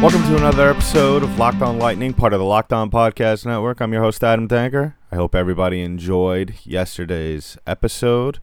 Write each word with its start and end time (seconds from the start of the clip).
Welcome 0.00 0.22
to 0.22 0.36
another 0.36 0.70
episode 0.70 1.22
of 1.22 1.38
Locked 1.38 1.60
On 1.60 1.78
Lightning, 1.78 2.14
part 2.14 2.32
of 2.32 2.38
the 2.38 2.44
Locked 2.46 2.72
On 2.72 2.90
Podcast 2.90 3.44
Network. 3.44 3.82
I'm 3.82 3.92
your 3.92 4.02
host, 4.02 4.24
Adam 4.24 4.48
Tanker. 4.48 4.96
I 5.12 5.16
hope 5.16 5.34
everybody 5.34 5.82
enjoyed 5.82 6.54
yesterday's 6.64 7.58
episode, 7.66 8.38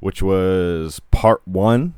which 0.00 0.20
was 0.20 0.98
part 1.12 1.46
one 1.46 1.96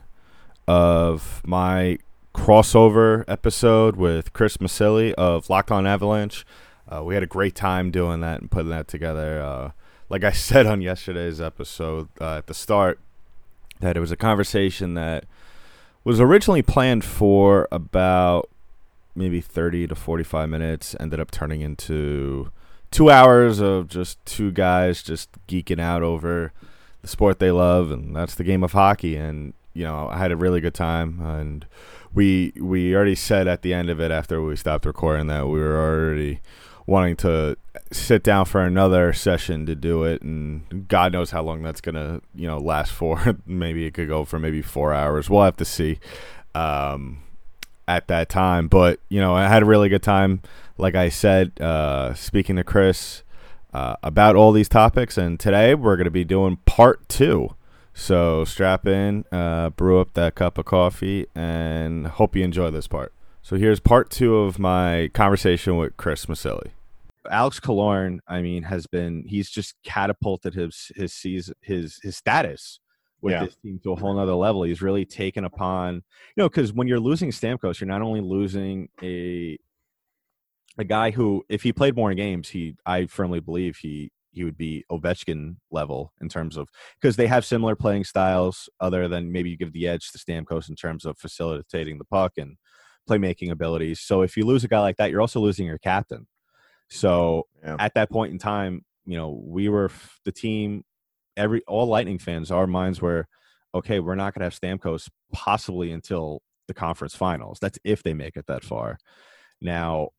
of 0.66 1.40
my 1.46 1.96
crossover 2.34 3.24
episode 3.26 3.96
with 3.96 4.34
Chris 4.34 4.60
Masilli 4.60 5.14
of 5.14 5.48
Locked 5.48 5.70
On 5.70 5.86
Avalanche. 5.86 6.44
Uh, 6.86 7.02
we 7.02 7.14
had 7.14 7.22
a 7.22 7.26
great 7.26 7.54
time 7.54 7.90
doing 7.90 8.20
that 8.20 8.42
and 8.42 8.50
putting 8.50 8.68
that 8.68 8.88
together. 8.88 9.40
Uh, 9.40 9.70
like 10.10 10.22
I 10.22 10.32
said 10.32 10.66
on 10.66 10.82
yesterday's 10.82 11.40
episode 11.40 12.08
uh, 12.20 12.36
at 12.36 12.46
the 12.46 12.52
start, 12.52 13.00
that 13.80 13.96
it 13.96 14.00
was 14.00 14.12
a 14.12 14.16
conversation 14.16 14.92
that 14.94 15.24
was 16.04 16.20
originally 16.20 16.62
planned 16.62 17.06
for 17.06 17.68
about 17.72 18.50
maybe 19.14 19.40
30 19.40 19.88
to 19.88 19.94
45 19.94 20.48
minutes 20.48 20.94
ended 21.00 21.20
up 21.20 21.30
turning 21.30 21.60
into 21.60 22.50
two 22.90 23.10
hours 23.10 23.60
of 23.60 23.88
just 23.88 24.24
two 24.24 24.50
guys 24.50 25.02
just 25.02 25.30
geeking 25.46 25.80
out 25.80 26.02
over 26.02 26.52
the 27.02 27.08
sport 27.08 27.38
they 27.38 27.50
love 27.50 27.90
and 27.90 28.14
that's 28.14 28.34
the 28.34 28.44
game 28.44 28.62
of 28.62 28.72
hockey. 28.72 29.16
And 29.16 29.54
you 29.74 29.84
know 29.84 30.08
i 30.08 30.18
had 30.18 30.32
a 30.32 30.36
really 30.36 30.60
good 30.60 30.74
time 30.74 31.20
and 31.20 31.64
we 32.12 32.52
we 32.60 32.94
already 32.96 33.14
said 33.14 33.46
at 33.46 33.62
the 33.62 33.72
end 33.72 33.90
of 33.90 34.00
it 34.00 34.10
after 34.10 34.42
we 34.42 34.56
stopped 34.56 34.86
recording 34.86 35.28
that 35.28 35.46
we 35.46 35.60
were 35.60 35.78
already 35.78 36.40
wanting 36.86 37.14
to 37.14 37.54
sit 37.92 38.22
down 38.22 38.46
for 38.46 38.62
another 38.62 39.12
session 39.12 39.66
to 39.66 39.76
do 39.76 40.04
it. 40.04 40.22
And 40.22 40.88
god 40.88 41.12
knows 41.12 41.30
how 41.30 41.42
long 41.42 41.62
that's 41.62 41.82
gonna 41.82 42.20
you 42.34 42.46
know 42.48 42.58
last 42.58 42.92
for. 42.92 43.36
Maybe 43.46 43.84
it 43.84 43.92
could 43.94 44.08
go 44.08 44.24
for 44.24 44.38
maybe 44.38 44.62
four 44.62 44.92
hours. 44.92 45.28
We'll 45.28 45.44
have 45.44 45.56
to 45.58 45.64
see. 45.64 45.98
Um 46.54 47.22
at 47.88 48.06
that 48.06 48.28
time. 48.28 48.68
But 48.68 49.00
you 49.08 49.20
know, 49.20 49.34
I 49.34 49.48
had 49.48 49.62
a 49.64 49.66
really 49.66 49.88
good 49.88 50.02
time. 50.02 50.42
Like 50.76 50.94
I 50.94 51.08
said, 51.08 51.60
uh, 51.60 52.14
speaking 52.14 52.54
to 52.56 52.62
Chris 52.62 53.24
uh, 53.72 53.96
about 54.04 54.36
all 54.36 54.52
these 54.52 54.68
topics, 54.68 55.18
and 55.18 55.40
today 55.40 55.74
we're 55.74 55.96
going 55.96 56.04
to 56.04 56.10
be 56.12 56.24
doing 56.24 56.58
part 56.66 57.08
two. 57.08 57.54
So 57.94 58.44
strap 58.44 58.86
in, 58.86 59.24
uh, 59.32 59.70
brew 59.70 59.98
up 59.98 60.14
that 60.14 60.36
cup 60.36 60.56
of 60.56 60.66
coffee, 60.66 61.26
and 61.34 62.06
hope 62.06 62.36
you 62.36 62.44
enjoy 62.44 62.70
this 62.70 62.86
part. 62.86 63.12
So 63.42 63.56
here's 63.56 63.80
part 63.80 64.10
two 64.10 64.36
of 64.36 64.60
my 64.60 65.10
conversation 65.14 65.76
with 65.76 65.96
Chris 65.96 66.26
Masilli. 66.26 66.70
Alex 67.28 67.58
Killorn, 67.58 68.20
I 68.28 68.40
mean, 68.40 68.64
has 68.64 68.86
been 68.86 69.24
he's 69.26 69.50
just 69.50 69.74
catapulted 69.82 70.54
his 70.54 70.92
his 70.94 71.12
season 71.12 71.54
his 71.62 71.98
his 72.02 72.16
status 72.16 72.78
with 73.20 73.32
Yeah. 73.32 73.44
this 73.46 73.56
team 73.56 73.80
to 73.82 73.92
a 73.92 73.96
whole 73.96 74.14
nother 74.14 74.34
level. 74.34 74.62
He's 74.62 74.82
really 74.82 75.04
taken 75.04 75.44
upon, 75.44 75.94
you 75.96 76.02
know, 76.36 76.48
because 76.48 76.72
when 76.72 76.86
you're 76.88 77.00
losing 77.00 77.30
Stamkos, 77.30 77.80
you're 77.80 77.88
not 77.88 78.02
only 78.02 78.20
losing 78.20 78.88
a 79.02 79.58
a 80.76 80.84
guy 80.84 81.10
who, 81.10 81.44
if 81.48 81.62
he 81.62 81.72
played 81.72 81.96
more 81.96 82.14
games, 82.14 82.48
he 82.48 82.76
I 82.86 83.06
firmly 83.06 83.40
believe 83.40 83.76
he 83.78 84.12
he 84.30 84.44
would 84.44 84.56
be 84.56 84.84
Ovechkin 84.92 85.56
level 85.72 86.12
in 86.20 86.28
terms 86.28 86.56
of 86.56 86.68
because 87.00 87.16
they 87.16 87.26
have 87.26 87.44
similar 87.44 87.74
playing 87.74 88.04
styles, 88.04 88.68
other 88.78 89.08
than 89.08 89.32
maybe 89.32 89.50
you 89.50 89.56
give 89.56 89.72
the 89.72 89.88
edge 89.88 90.12
to 90.12 90.18
Stamkos 90.18 90.68
in 90.68 90.76
terms 90.76 91.04
of 91.04 91.18
facilitating 91.18 91.98
the 91.98 92.04
puck 92.04 92.34
and 92.38 92.56
playmaking 93.08 93.50
abilities. 93.50 94.00
So 94.00 94.22
if 94.22 94.36
you 94.36 94.44
lose 94.44 94.62
a 94.64 94.68
guy 94.68 94.80
like 94.80 94.96
that, 94.98 95.10
you're 95.10 95.22
also 95.22 95.40
losing 95.40 95.66
your 95.66 95.78
captain. 95.78 96.28
So 96.88 97.48
Yeah. 97.62 97.76
at 97.78 97.94
that 97.94 98.10
point 98.10 98.32
in 98.32 98.38
time, 98.38 98.84
you 99.06 99.16
know, 99.16 99.30
we 99.44 99.68
were 99.68 99.90
the 100.24 100.32
team. 100.32 100.84
Every 101.38 101.62
all 101.66 101.86
Lightning 101.86 102.18
fans, 102.18 102.50
our 102.50 102.66
minds 102.66 103.00
were, 103.00 103.26
okay, 103.74 104.00
we're 104.00 104.14
not 104.14 104.34
going 104.34 104.40
to 104.40 104.46
have 104.46 104.60
Stamkos 104.60 105.08
possibly 105.32 105.92
until 105.92 106.42
the 106.66 106.74
conference 106.74 107.14
finals. 107.14 107.58
That's 107.60 107.78
if 107.84 108.02
they 108.02 108.12
make 108.12 108.36
it 108.36 108.46
that 108.48 108.64
far. 108.64 108.98
Now, 109.60 110.10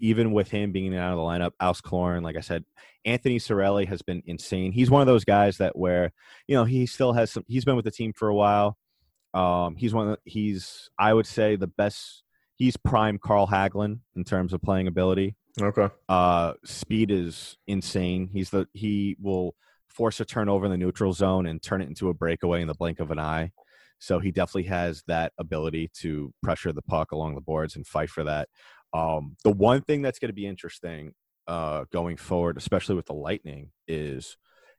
even 0.00 0.32
with 0.32 0.50
him 0.50 0.72
being 0.72 0.96
out 0.96 1.12
of 1.12 1.16
the 1.16 1.22
lineup, 1.22 1.52
Alex 1.60 1.80
Killorn, 1.80 2.22
like 2.22 2.36
I 2.36 2.40
said, 2.40 2.64
Anthony 3.04 3.38
Cirelli 3.38 3.86
has 3.88 4.02
been 4.02 4.22
insane. 4.26 4.72
He's 4.72 4.90
one 4.90 5.00
of 5.00 5.06
those 5.06 5.24
guys 5.24 5.58
that 5.58 5.76
where 5.76 6.12
you 6.46 6.54
know 6.54 6.64
he 6.64 6.86
still 6.86 7.12
has 7.12 7.30
some. 7.32 7.44
He's 7.48 7.64
been 7.64 7.76
with 7.76 7.84
the 7.84 7.90
team 7.90 8.12
for 8.12 8.28
a 8.28 8.34
while. 8.34 8.76
Um, 9.32 9.76
he's 9.76 9.94
one. 9.94 10.08
Of 10.08 10.18
the, 10.24 10.30
he's 10.30 10.90
I 10.98 11.12
would 11.12 11.26
say 11.26 11.56
the 11.56 11.66
best. 11.66 12.22
He's 12.56 12.76
prime 12.76 13.18
Carl 13.18 13.48
Hagelin 13.48 14.00
in 14.14 14.24
terms 14.24 14.52
of 14.52 14.62
playing 14.62 14.86
ability. 14.86 15.34
Okay. 15.60 15.88
Uh, 16.08 16.54
speed 16.64 17.10
is 17.10 17.56
insane. 17.66 18.28
He's 18.32 18.50
the 18.50 18.66
he 18.72 19.16
will 19.20 19.54
force 19.94 20.20
a 20.20 20.24
turnover 20.24 20.66
in 20.66 20.70
the 20.70 20.76
neutral 20.76 21.12
zone 21.12 21.46
and 21.46 21.62
turn 21.62 21.80
it 21.80 21.88
into 21.88 22.08
a 22.08 22.14
breakaway 22.14 22.60
in 22.60 22.68
the 22.68 22.74
blink 22.74 23.00
of 23.00 23.10
an 23.10 23.18
eye. 23.18 23.52
So 23.98 24.18
he 24.18 24.32
definitely 24.32 24.64
has 24.64 25.02
that 25.06 25.32
ability 25.38 25.90
to 26.00 26.32
pressure 26.42 26.72
the 26.72 26.82
puck 26.82 27.12
along 27.12 27.34
the 27.34 27.40
boards 27.40 27.76
and 27.76 27.86
fight 27.86 28.10
for 28.10 28.24
that. 28.24 28.48
Um, 28.92 29.36
the 29.44 29.52
one 29.52 29.82
thing 29.82 30.02
that's 30.02 30.18
going 30.18 30.28
to 30.28 30.34
be 30.34 30.46
interesting 30.46 31.12
uh, 31.46 31.84
going 31.92 32.16
forward, 32.16 32.56
especially 32.56 32.96
with 32.96 33.06
the 33.06 33.14
Lightning, 33.14 33.70
is 33.86 34.36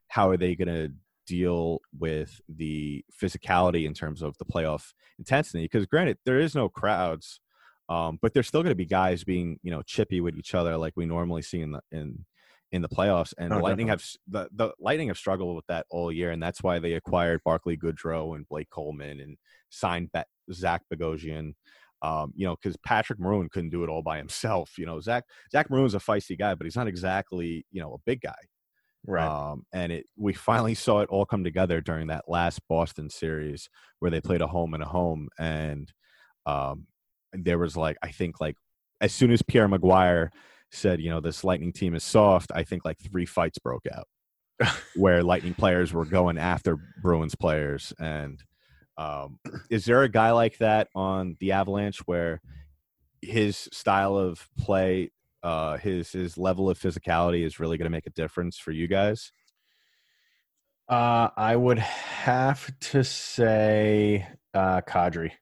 how 0.08 0.30
are 0.30 0.36
they 0.36 0.54
going 0.54 0.68
to 0.68 0.92
deal 1.26 1.80
with 1.98 2.40
the 2.48 3.04
physicality 3.20 3.86
in 3.86 3.94
terms 3.94 4.22
of 4.22 4.36
the 4.38 4.44
playoff 4.44 4.92
intensity? 5.18 5.64
Because 5.64 5.86
granted, 5.86 6.18
there 6.24 6.38
is 6.38 6.54
no 6.54 6.68
crowds, 6.68 7.40
um, 7.88 8.18
but 8.20 8.32
there's 8.32 8.46
still 8.46 8.62
going 8.62 8.70
to 8.70 8.76
be 8.76 8.86
guys 8.86 9.24
being 9.24 9.58
you 9.62 9.70
know 9.70 9.82
chippy 9.82 10.20
with 10.20 10.36
each 10.36 10.54
other 10.54 10.76
like 10.76 10.94
we 10.96 11.06
normally 11.06 11.42
see 11.42 11.60
in 11.60 11.72
the 11.72 11.80
in 11.92 12.24
in 12.72 12.82
the 12.82 12.88
playoffs. 12.88 13.32
And 13.38 13.50
the 13.52 13.56
Oh, 13.56 13.60
Lightning 13.60 13.88
have 13.88 14.04
the 14.28 14.48
the 14.52 14.72
Lightning 14.78 15.08
have 15.08 15.18
struggled 15.18 15.56
with 15.56 15.66
that 15.66 15.86
all 15.90 16.10
year, 16.12 16.30
and 16.30 16.42
that's 16.42 16.62
why 16.62 16.78
they 16.78 16.94
acquired 16.94 17.40
Barclay 17.44 17.76
Goodrow 17.76 18.34
and 18.34 18.48
Blake 18.48 18.70
Coleman 18.70 19.20
and 19.20 19.36
signed 19.70 20.10
Ba- 20.12 20.26
Zach 20.52 20.82
Bogosian. 20.92 21.54
Um, 22.02 22.32
you 22.36 22.46
know, 22.46 22.56
because 22.56 22.76
Patrick 22.84 23.18
Maroon 23.18 23.48
couldn't 23.50 23.70
do 23.70 23.82
it 23.82 23.88
all 23.88 24.02
by 24.02 24.18
himself. 24.18 24.72
You 24.78 24.86
know, 24.86 25.00
Zach 25.00 25.24
Zach 25.50 25.70
Maroon's 25.70 25.94
a 25.94 25.98
feisty 25.98 26.38
guy, 26.38 26.54
but 26.54 26.64
he's 26.66 26.76
not 26.76 26.88
exactly 26.88 27.64
you 27.70 27.80
know 27.80 27.94
a 27.94 27.98
big 28.04 28.20
guy. 28.20 28.34
Right. 29.06 29.26
Um, 29.26 29.64
and 29.72 29.92
it 29.92 30.06
we 30.16 30.32
finally 30.32 30.74
saw 30.74 31.00
it 31.00 31.08
all 31.08 31.24
come 31.24 31.44
together 31.44 31.80
during 31.80 32.08
that 32.08 32.24
last 32.28 32.60
Boston 32.68 33.08
series 33.08 33.68
where 34.00 34.10
they 34.10 34.20
played 34.20 34.40
a 34.42 34.46
home 34.48 34.74
and 34.74 34.82
a 34.82 34.86
home, 34.86 35.28
and 35.38 35.90
um, 36.44 36.86
there 37.32 37.58
was 37.58 37.76
like 37.76 37.96
I 38.02 38.10
think 38.10 38.40
like 38.40 38.56
as 39.00 39.12
soon 39.12 39.30
as 39.30 39.42
Pierre 39.42 39.68
McGuire 39.68 40.30
said, 40.76 41.00
you 41.00 41.10
know, 41.10 41.20
this 41.20 41.44
Lightning 41.44 41.72
team 41.72 41.94
is 41.94 42.04
soft, 42.04 42.52
I 42.54 42.64
think 42.64 42.84
like 42.84 42.98
three 42.98 43.26
fights 43.26 43.58
broke 43.58 43.86
out 43.92 44.06
where 44.96 45.22
Lightning 45.22 45.54
players 45.54 45.92
were 45.92 46.04
going 46.04 46.38
after 46.38 46.78
Bruins 47.02 47.34
players. 47.34 47.92
And 47.98 48.42
um, 48.96 49.38
is 49.70 49.84
there 49.84 50.02
a 50.02 50.08
guy 50.08 50.30
like 50.32 50.58
that 50.58 50.88
on 50.94 51.36
the 51.40 51.52
Avalanche 51.52 51.98
where 52.06 52.40
his 53.20 53.68
style 53.72 54.16
of 54.16 54.48
play, 54.58 55.10
uh, 55.42 55.76
his 55.76 56.12
his 56.12 56.38
level 56.38 56.70
of 56.70 56.78
physicality 56.78 57.44
is 57.44 57.60
really 57.60 57.78
going 57.78 57.86
to 57.86 57.90
make 57.90 58.06
a 58.06 58.10
difference 58.10 58.58
for 58.58 58.72
you 58.72 58.88
guys? 58.88 59.32
Uh, 60.88 61.28
I 61.36 61.56
would 61.56 61.78
have 61.78 62.70
to 62.78 63.02
say 63.02 64.26
uh, 64.54 64.82
Kadri. 64.82 65.32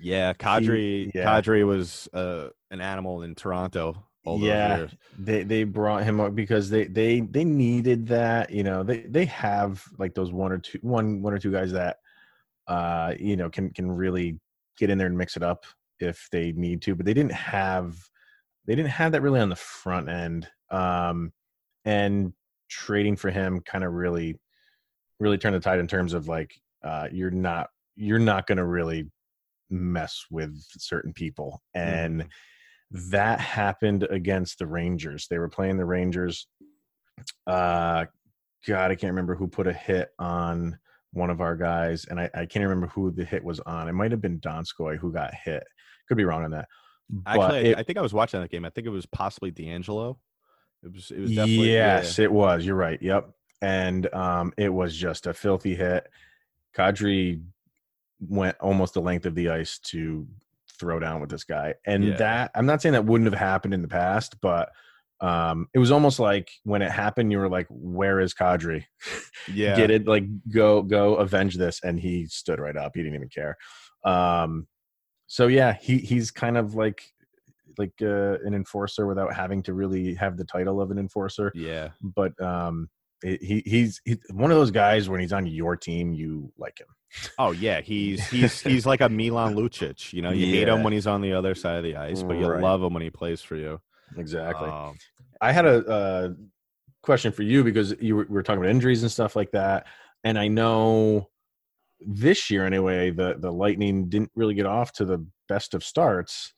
Yeah, 0.00 0.32
Kadri. 0.34 1.10
yeah. 1.14 1.24
Kadri 1.24 1.66
was 1.66 2.08
uh, 2.12 2.50
an 2.70 2.80
animal 2.80 3.22
in 3.22 3.34
Toronto. 3.34 4.04
Yeah. 4.26 4.76
years. 4.78 4.94
They 5.18 5.42
they 5.42 5.64
brought 5.64 6.04
him 6.04 6.20
up 6.20 6.34
because 6.34 6.70
they 6.70 6.84
they 6.84 7.20
they 7.20 7.44
needed 7.44 8.06
that. 8.08 8.50
You 8.50 8.62
know, 8.62 8.82
they 8.82 9.00
they 9.00 9.26
have 9.26 9.84
like 9.98 10.14
those 10.14 10.32
one 10.32 10.52
or 10.52 10.58
two 10.58 10.78
one 10.82 11.22
one 11.22 11.32
or 11.32 11.38
two 11.38 11.52
guys 11.52 11.72
that 11.72 11.98
uh 12.66 13.14
you 13.18 13.36
know 13.36 13.50
can 13.50 13.70
can 13.70 13.90
really 13.90 14.38
get 14.78 14.90
in 14.90 14.98
there 14.98 15.06
and 15.06 15.18
mix 15.18 15.36
it 15.36 15.42
up 15.42 15.64
if 16.00 16.28
they 16.32 16.52
need 16.52 16.82
to. 16.82 16.94
But 16.94 17.06
they 17.06 17.14
didn't 17.14 17.32
have 17.32 17.96
they 18.66 18.74
didn't 18.74 18.90
have 18.90 19.12
that 19.12 19.22
really 19.22 19.40
on 19.40 19.50
the 19.50 19.56
front 19.56 20.08
end. 20.08 20.48
Um, 20.70 21.32
and 21.84 22.32
trading 22.68 23.14
for 23.16 23.30
him 23.30 23.60
kind 23.60 23.84
of 23.84 23.92
really 23.92 24.40
really 25.20 25.38
turned 25.38 25.54
the 25.54 25.60
tide 25.60 25.78
in 25.78 25.86
terms 25.86 26.14
of 26.14 26.28
like 26.28 26.60
uh 26.82 27.06
you're 27.12 27.30
not 27.30 27.68
you're 27.94 28.18
not 28.18 28.46
going 28.46 28.58
to 28.58 28.64
really 28.64 29.08
mess 29.70 30.24
with 30.30 30.60
certain 30.78 31.12
people 31.12 31.62
and 31.74 32.26
that 33.10 33.40
happened 33.40 34.04
against 34.10 34.58
the 34.58 34.66
rangers 34.66 35.26
they 35.28 35.38
were 35.38 35.48
playing 35.48 35.76
the 35.76 35.84
rangers 35.84 36.46
uh 37.46 38.04
god 38.66 38.90
i 38.90 38.94
can't 38.94 39.12
remember 39.12 39.34
who 39.34 39.46
put 39.48 39.66
a 39.66 39.72
hit 39.72 40.10
on 40.18 40.78
one 41.14 41.30
of 41.30 41.40
our 41.40 41.56
guys, 41.56 42.04
and 42.06 42.20
I, 42.20 42.28
I 42.34 42.44
can't 42.44 42.64
remember 42.64 42.88
who 42.88 43.10
the 43.10 43.24
hit 43.24 43.42
was 43.42 43.60
on. 43.60 43.88
It 43.88 43.92
might 43.92 44.10
have 44.10 44.20
been 44.20 44.40
Donskoy 44.40 44.98
who 44.98 45.12
got 45.12 45.32
hit. 45.32 45.64
Could 46.08 46.16
be 46.16 46.24
wrong 46.24 46.44
on 46.44 46.50
that. 46.50 46.66
But 47.08 47.40
Actually, 47.40 47.70
it- 47.70 47.78
I, 47.78 47.82
think 47.82 47.98
I 47.98 48.02
was 48.02 48.12
watching 48.12 48.40
that 48.40 48.50
game. 48.50 48.64
I 48.64 48.70
think 48.70 48.86
it 48.86 48.90
was 48.90 49.06
possibly 49.06 49.52
DeAngelo. 49.52 50.16
It 50.82 50.92
was. 50.92 51.10
It 51.10 51.20
was 51.20 51.30
definitely. 51.30 51.72
yes, 51.72 52.18
it 52.18 52.30
was. 52.30 52.66
You're 52.66 52.76
right. 52.76 53.00
Yep. 53.00 53.30
And 53.62 54.12
um, 54.12 54.52
it 54.58 54.68
was 54.68 54.94
just 54.94 55.26
a 55.26 55.32
filthy 55.32 55.74
hit. 55.74 56.06
Kadri 56.76 57.42
went 58.20 58.56
almost 58.60 58.94
the 58.94 59.00
length 59.00 59.24
of 59.24 59.34
the 59.34 59.48
ice 59.48 59.78
to 59.78 60.26
throw 60.78 60.98
down 60.98 61.20
with 61.20 61.30
this 61.30 61.44
guy. 61.44 61.74
And 61.86 62.04
Yeah. 62.04 62.16
that 62.16 62.50
I'm 62.54 62.66
not 62.66 62.82
saying 62.82 62.92
that 62.94 63.04
wouldn't 63.04 63.30
have 63.30 63.38
happened 63.38 63.74
in 63.74 63.82
the 63.82 63.88
past, 63.88 64.40
but 64.40 64.70
um, 65.20 65.68
it 65.72 65.78
was 65.78 65.90
almost 65.90 66.18
like 66.18 66.50
when 66.64 66.82
it 66.82 66.90
happened, 66.90 67.30
you 67.32 67.38
were 67.38 67.48
like, 67.48 67.66
"Where 67.70 68.20
is 68.20 68.34
Kadri? 68.34 68.84
Yeah. 69.52 69.76
Get 69.76 69.90
it? 69.90 70.06
Like, 70.06 70.24
go, 70.48 70.82
go, 70.82 71.16
avenge 71.16 71.56
this!" 71.56 71.80
And 71.82 71.98
he 72.00 72.26
stood 72.26 72.58
right 72.58 72.76
up. 72.76 72.92
He 72.94 73.02
didn't 73.02 73.14
even 73.14 73.28
care. 73.28 73.56
Um, 74.04 74.66
so 75.26 75.46
yeah, 75.46 75.74
he 75.74 75.98
he's 75.98 76.30
kind 76.30 76.56
of 76.56 76.74
like 76.74 77.02
like 77.78 77.92
uh, 78.02 78.38
an 78.44 78.54
enforcer 78.54 79.06
without 79.06 79.34
having 79.34 79.62
to 79.64 79.74
really 79.74 80.14
have 80.14 80.36
the 80.36 80.44
title 80.44 80.80
of 80.80 80.90
an 80.90 80.98
enforcer 80.98 81.50
Yeah. 81.56 81.88
but 82.00 82.40
um 82.40 82.88
he 83.24 83.62
he's 83.64 84.00
he's 84.04 84.18
one 84.30 84.50
of 84.50 84.56
those 84.56 84.70
guys 84.70 85.08
when 85.08 85.20
he's 85.20 85.32
on 85.32 85.46
your 85.46 85.76
team 85.76 86.12
you 86.12 86.52
like 86.58 86.78
him 86.78 86.86
Oh 87.38 87.52
yeah, 87.52 87.80
he's 87.80 88.26
he's 88.28 88.60
he's 88.62 88.86
like 88.86 89.00
a 89.00 89.08
Milan 89.08 89.54
Lucic. 89.54 90.12
You 90.12 90.20
know, 90.22 90.30
you 90.30 90.46
hate 90.46 90.66
him 90.68 90.82
when 90.82 90.92
he's 90.92 91.06
on 91.06 91.20
the 91.20 91.32
other 91.32 91.54
side 91.54 91.76
of 91.76 91.84
the 91.84 91.96
ice, 91.96 92.22
but 92.22 92.36
you 92.36 92.46
Right. 92.48 92.60
love 92.60 92.82
him 92.82 92.92
when 92.92 93.02
he 93.02 93.10
plays 93.10 93.40
for 93.40 93.56
you. 93.56 93.80
exactly 94.16 94.68
Um, 94.68 94.96
i 95.40 95.50
had 95.52 95.64
a, 95.64 95.84
uh 95.86 96.28
question 97.02 97.32
for 97.32 97.42
you 97.42 97.62
because 97.64 97.94
you 98.00 98.16
were, 98.16 98.24
we 98.28 98.34
were 98.34 98.42
talking 98.42 98.60
about 98.60 98.70
injuries 98.70 99.02
and 99.02 99.12
stuff 99.12 99.36
like 99.36 99.50
that 99.50 99.86
and 100.24 100.38
i 100.38 100.48
know 100.48 101.28
this 102.00 102.50
year 102.50 102.64
anyway 102.66 103.10
the 103.10 103.36
the 103.38 103.50
lightning 103.52 104.08
didn't 104.08 104.30
really 104.34 104.54
get 104.54 104.66
off 104.66 104.92
to 104.92 105.04
the 105.04 105.24
best 105.48 105.74
of 105.74 105.84
starts 105.84 106.54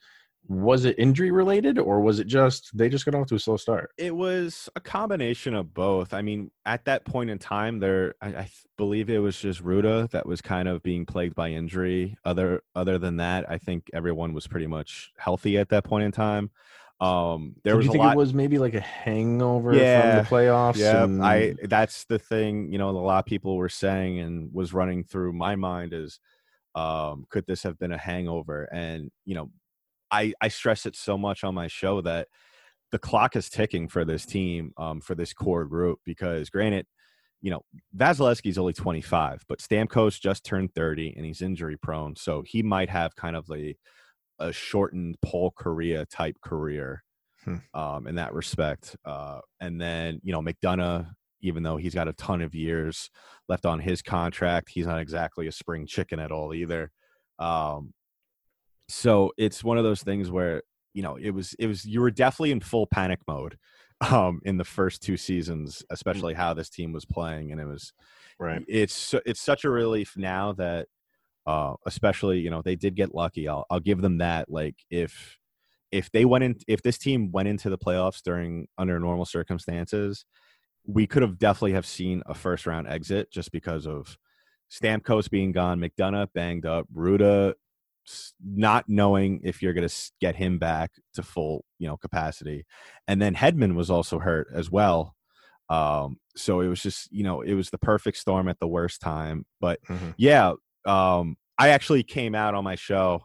was 0.49 0.85
it 0.85 0.97
injury 0.99 1.31
related 1.33 1.79
or 1.79 2.01
was 2.01 2.21
it 2.21 2.27
just 2.29 2.71
they 2.77 2.89
just 2.89 3.05
got 3.05 3.15
off 3.17 3.27
to 3.27 3.35
a 3.35 3.39
slow 3.39 3.57
start 3.57 3.91
it 3.99 4.15
was 4.15 4.69
a 4.77 4.81
combination 4.81 5.55
of 5.55 5.75
both. 5.75 6.15
I 6.15 6.23
mean, 6.23 6.51
at 6.65 6.85
that 6.85 7.05
point 7.05 7.31
in 7.31 7.39
time, 7.39 7.81
there 7.81 8.15
I, 8.23 8.29
I 8.29 8.51
believe 8.77 9.11
it 9.11 9.19
was 9.19 9.37
just 9.39 9.65
Rutta 9.65 10.09
that 10.11 10.25
was 10.27 10.41
kind 10.41 10.69
of 10.69 10.83
being 10.85 11.05
plagued 11.05 11.35
by 11.35 11.51
injury. 11.51 12.17
Other 12.25 12.63
other 12.77 12.99
than 12.99 13.17
that, 13.17 13.51
I 13.51 13.59
think 13.59 13.91
everyone 13.93 14.35
was 14.35 14.47
pretty 14.47 14.67
much 14.69 15.13
healthy 15.19 15.59
at 15.59 15.69
that 15.71 15.83
point 15.85 16.05
in 16.05 16.13
time. 16.13 16.51
Um, 17.01 17.57
there 17.65 17.75
So 17.75 17.77
was 17.79 17.85
do 17.85 17.87
you 17.87 17.91
a 17.91 17.93
think 17.95 18.05
lot. 18.05 18.15
it 18.15 18.17
was 18.19 18.33
maybe 18.33 18.59
like 18.59 18.75
a 18.75 18.81
hangover 18.81 19.75
Yeah. 19.75 20.23
from 20.23 20.25
the 20.25 20.31
playoffs 20.31 20.77
Yeah, 20.77 21.05
and- 21.05 21.25
I 21.25 21.55
that's 21.65 22.05
the 22.05 22.19
thing, 22.19 22.73
you 22.73 22.79
know, 22.79 22.89
a 22.91 22.93
lot 22.93 23.19
of 23.19 23.27
people 23.27 23.57
were 23.57 23.69
saying 23.69 24.21
and 24.21 24.49
was 24.55 24.73
running 24.73 25.03
through 25.05 25.33
my 25.33 25.57
mind 25.57 25.93
is 25.93 26.21
um 26.77 27.27
could 27.31 27.47
this 27.47 27.65
have 27.65 27.79
been 27.79 27.93
a 27.93 27.99
hangover? 27.99 28.65
And, 28.73 29.11
you 29.25 29.35
know, 29.35 29.51
I 30.11 30.33
I 30.41 30.49
stress 30.49 30.87
it 30.87 30.97
so 30.97 31.19
much 31.19 31.45
on 31.45 31.55
my 31.55 31.69
show 31.69 32.01
that 32.03 32.29
the 32.93 32.99
clock 32.99 33.37
is 33.37 33.51
ticking 33.51 33.89
for 33.89 34.05
this 34.05 34.27
team, 34.27 34.73
um, 34.77 35.01
for 35.01 35.15
this 35.15 35.33
core 35.33 35.65
group, 35.67 36.01
because 36.05 36.51
granted, 36.51 36.87
you 37.43 37.51
know, 37.51 37.63
Vasilevskiy's 37.97 38.59
only 38.59 38.73
25, 38.75 39.45
but 39.49 39.61
Stamkos 39.61 40.21
just 40.21 40.45
turned 40.45 40.75
30 40.75 41.15
and 41.17 41.27
he's 41.27 41.43
injury 41.43 41.77
prone. 41.79 42.17
So 42.17 42.43
he 42.43 42.63
might 42.63 42.91
have 42.91 43.17
kind 43.17 43.37
of 43.37 43.51
a 43.53 43.77
a 44.41 44.53
shortened 44.53 45.17
Paul 45.23 45.53
Kariya 45.59 46.07
type 46.09 46.37
career 46.43 47.05
Hmm. 47.45 47.59
um, 47.75 48.07
in 48.07 48.17
that 48.17 48.35
respect. 48.35 48.97
Uh, 49.05 49.41
and 49.61 49.81
then, 49.81 50.21
you 50.23 50.33
know, 50.33 50.41
McDonagh, 50.43 51.11
even 51.41 51.63
though 51.63 51.77
he's 51.77 51.95
got 51.95 52.09
a 52.09 52.13
ton 52.15 52.41
of 52.43 52.55
years 52.55 53.11
left 53.49 53.67
on 53.67 53.81
his 53.81 54.03
contract, 54.03 54.71
he's 54.71 54.87
not 54.87 55.01
exactly 55.01 55.47
a 55.47 55.53
spring 55.53 55.87
chicken 55.87 56.19
at 56.19 56.33
all 56.33 56.55
either. 56.55 56.91
Um, 57.39 57.93
so 58.89 59.33
it's 59.37 59.65
one 59.65 59.79
of 59.79 59.85
those 59.85 60.03
things 60.03 60.31
where, 60.31 60.63
you 60.95 61.03
know, 61.03 61.17
it 61.17 61.31
was, 61.31 61.55
it 61.59 61.67
was, 61.67 61.85
you 61.85 62.01
were 62.01 62.11
definitely 62.11 62.53
in 62.53 62.61
full 62.61 62.87
panic 62.87 63.21
mode 63.27 63.59
um, 64.11 64.41
in 64.45 64.57
the 64.57 64.65
first 64.65 65.03
two 65.03 65.17
seasons, 65.17 65.83
especially 65.91 66.35
how 66.35 66.55
this 66.55 66.71
team 66.71 66.93
was 66.93 67.05
playing. 67.05 67.53
And 67.53 67.61
it 67.61 67.67
was, 67.67 67.93
right 68.39 68.63
it's 68.69 69.15
it's 69.25 69.41
such 69.41 69.65
a 69.65 69.71
relief 69.71 70.15
now 70.17 70.53
that 70.53 70.87
uh 71.47 71.75
especially 71.87 72.39
you 72.39 72.51
know 72.51 72.63
they 72.63 72.77
did 72.77 72.95
get 72.95 73.15
lucky 73.15 73.49
i'll 73.49 73.65
i'll 73.71 73.81
give 73.81 74.01
them 74.01 74.19
that 74.19 74.51
like 74.51 74.77
if 74.91 75.39
if 75.93 76.11
they 76.11 76.25
went 76.25 76.45
in 76.45 76.57
if 76.67 76.83
this 76.83 76.99
team 76.99 77.31
went 77.33 77.49
into 77.49 77.71
the 77.71 77.79
playoffs 77.79 78.23
during 78.23 78.67
under 78.77 78.99
normal 78.99 79.25
circumstances 79.25 80.25
we 80.87 81.07
could 81.07 81.23
have 81.23 81.39
definitely 81.39 81.73
have 81.73 81.87
seen 81.87 82.23
a 82.27 82.35
first 82.35 82.67
round 82.67 82.87
exit 82.87 83.31
just 83.31 83.51
because 83.53 83.87
of 83.87 84.17
Stamkos 84.71 85.31
being 85.31 85.53
gone, 85.53 85.81
McDonagh 85.81 86.29
banged 86.33 86.67
up, 86.67 86.87
Rutta 86.95 87.55
not 88.45 88.85
knowing 88.89 89.41
if 89.45 89.63
you're 89.63 89.73
going 89.73 89.89
to 89.89 90.11
get 90.21 90.37
him 90.37 90.59
back 90.59 90.93
to 91.15 91.23
full, 91.23 91.65
you 91.79 91.87
know, 91.87 91.97
capacity. 91.97 92.65
And 93.09 93.21
then 93.21 93.35
Hedman 93.35 93.75
was 93.75 93.91
also 93.91 94.19
hurt 94.19 94.49
as 94.55 94.71
well. 94.71 95.15
Um, 95.69 96.19
so 96.37 96.61
it 96.61 96.69
was 96.69 96.81
just, 96.81 97.11
you 97.11 97.25
know, 97.25 97.41
it 97.41 97.55
was 97.55 97.71
the 97.71 97.79
perfect 97.79 98.19
storm 98.19 98.49
at 98.49 98.61
the 98.61 98.69
worst 98.69 99.01
time. 99.01 99.47
But 99.61 99.81
Mhm. 99.89 100.15
yeah, 100.17 100.53
um, 100.85 101.37
I 101.59 101.71
actually 101.71 102.03
came 102.05 102.35
out 102.35 102.55
on 102.55 102.63
my 102.63 102.77
show, 102.77 103.25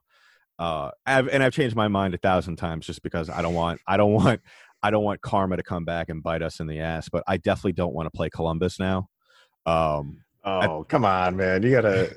uh, 0.58 0.92
I've, 1.06 1.28
and 1.28 1.44
I've 1.44 1.54
changed 1.54 1.76
my 1.76 1.88
mind 1.88 2.14
a 2.14 2.18
thousand 2.18 2.56
times 2.56 2.86
just 2.88 3.04
because 3.04 3.30
I 3.30 3.42
don't 3.42 3.54
want, 3.54 3.82
I 3.88 3.98
don't 3.98 4.14
want, 4.14 4.42
I 4.82 4.90
don't 4.90 5.04
want 5.04 5.22
karma 5.22 5.58
to 5.58 5.64
come 5.64 5.86
back 5.86 6.10
and 6.10 6.24
bite 6.24 6.42
us 6.42 6.60
in 6.60 6.66
the 6.68 6.80
ass. 6.80 7.10
But 7.10 7.24
I 7.28 7.38
definitely 7.38 7.74
don't 7.74 7.94
want 7.94 8.08
to 8.08 8.12
play 8.12 8.30
Columbus 8.30 8.80
now. 8.80 9.10
Um, 9.66 10.24
Oh, 10.44 10.84
come 10.84 11.06
on, 11.06 11.38
man. 11.38 11.62
You 11.62 11.70
gotta 11.72 12.16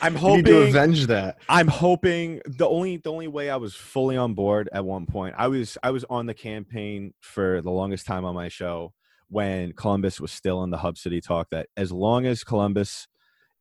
I'm 0.00 0.16
you 0.18 0.36
need 0.36 0.46
to 0.46 0.62
avenge 0.62 1.06
that. 1.08 1.38
I'm 1.48 1.68
hoping 1.68 2.40
the 2.46 2.68
only 2.68 2.98
the 2.98 3.10
only 3.10 3.28
way 3.28 3.50
I 3.50 3.56
was 3.56 3.74
fully 3.74 4.16
on 4.16 4.34
board 4.34 4.68
at 4.72 4.84
one 4.84 5.06
point. 5.06 5.34
I 5.38 5.48
was 5.48 5.78
I 5.82 5.90
was 5.90 6.04
on 6.10 6.26
the 6.26 6.34
campaign 6.34 7.14
for 7.20 7.62
the 7.62 7.70
longest 7.70 8.06
time 8.06 8.24
on 8.24 8.34
my 8.34 8.48
show 8.48 8.92
when 9.28 9.72
Columbus 9.72 10.20
was 10.20 10.32
still 10.32 10.62
in 10.62 10.70
the 10.70 10.78
Hub 10.78 10.98
City 10.98 11.20
talk 11.20 11.48
that 11.50 11.68
as 11.76 11.90
long 11.92 12.26
as 12.26 12.44
Columbus 12.44 13.08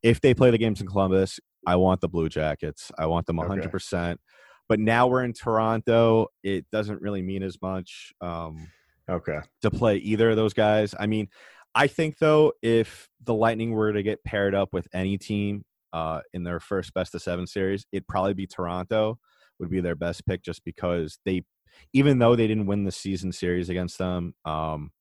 if 0.02 0.20
they 0.20 0.34
play 0.34 0.52
the 0.52 0.58
games 0.58 0.81
in 0.81 0.88
Columbus, 0.88 1.40
I 1.66 1.78
want 1.78 2.02
the 2.02 2.10
Blue 2.10 2.28
Jackets. 2.28 2.92
I 2.98 3.06
want 3.06 3.26
them 3.26 3.38
100%. 3.38 4.18
But 4.68 4.80
now 4.80 5.08
we're 5.08 5.24
in 5.24 5.31
Toronto, 5.31 6.28
it 6.44 6.66
doesn't 6.72 7.02
really 7.02 7.22
mean 7.22 7.44
as 7.44 7.62
much. 7.62 8.14
Um 8.22 8.68
Okay. 9.10 9.40
to 9.62 9.69
play 9.69 9.98
either 9.98 10.30
of 10.30 10.38
those 10.38 10.54
guys. 10.54 10.96
I 10.98 11.08
mean, 11.08 11.28
I 11.76 11.88
think 11.88 12.19
though, 12.19 12.54
if 12.62 13.10
the 13.22 13.34
Lightning 13.34 13.72
were 13.72 13.92
to 13.92 14.04
get 14.04 14.24
paired 14.24 14.56
up 14.56 14.74
with 14.74 14.88
any 14.94 15.18
team 15.18 15.66
uh, 15.94 16.22
in 16.34 16.44
their 16.44 16.60
first 16.60 16.94
best 16.94 17.16
of 17.16 17.22
seven 17.22 17.48
series, 17.48 17.86
it'd 17.92 18.07
probably 18.07 18.34
be 18.34 18.48
Toronto 18.48 19.19
would 19.59 19.69
be 19.69 19.80
their 19.80 19.95
best 19.95 20.26
pick, 20.26 20.44
just 20.44 20.66
because 20.66 21.19
they, 21.26 21.44
even 21.94 22.19
though 22.19 22.35
they 22.35 22.47
didn't 22.47 22.66
win 22.66 22.83
the 22.83 22.92
season 22.92 23.31
series 23.31 23.69
against 23.69 23.97
them, 24.00 24.33
um, 24.45 24.92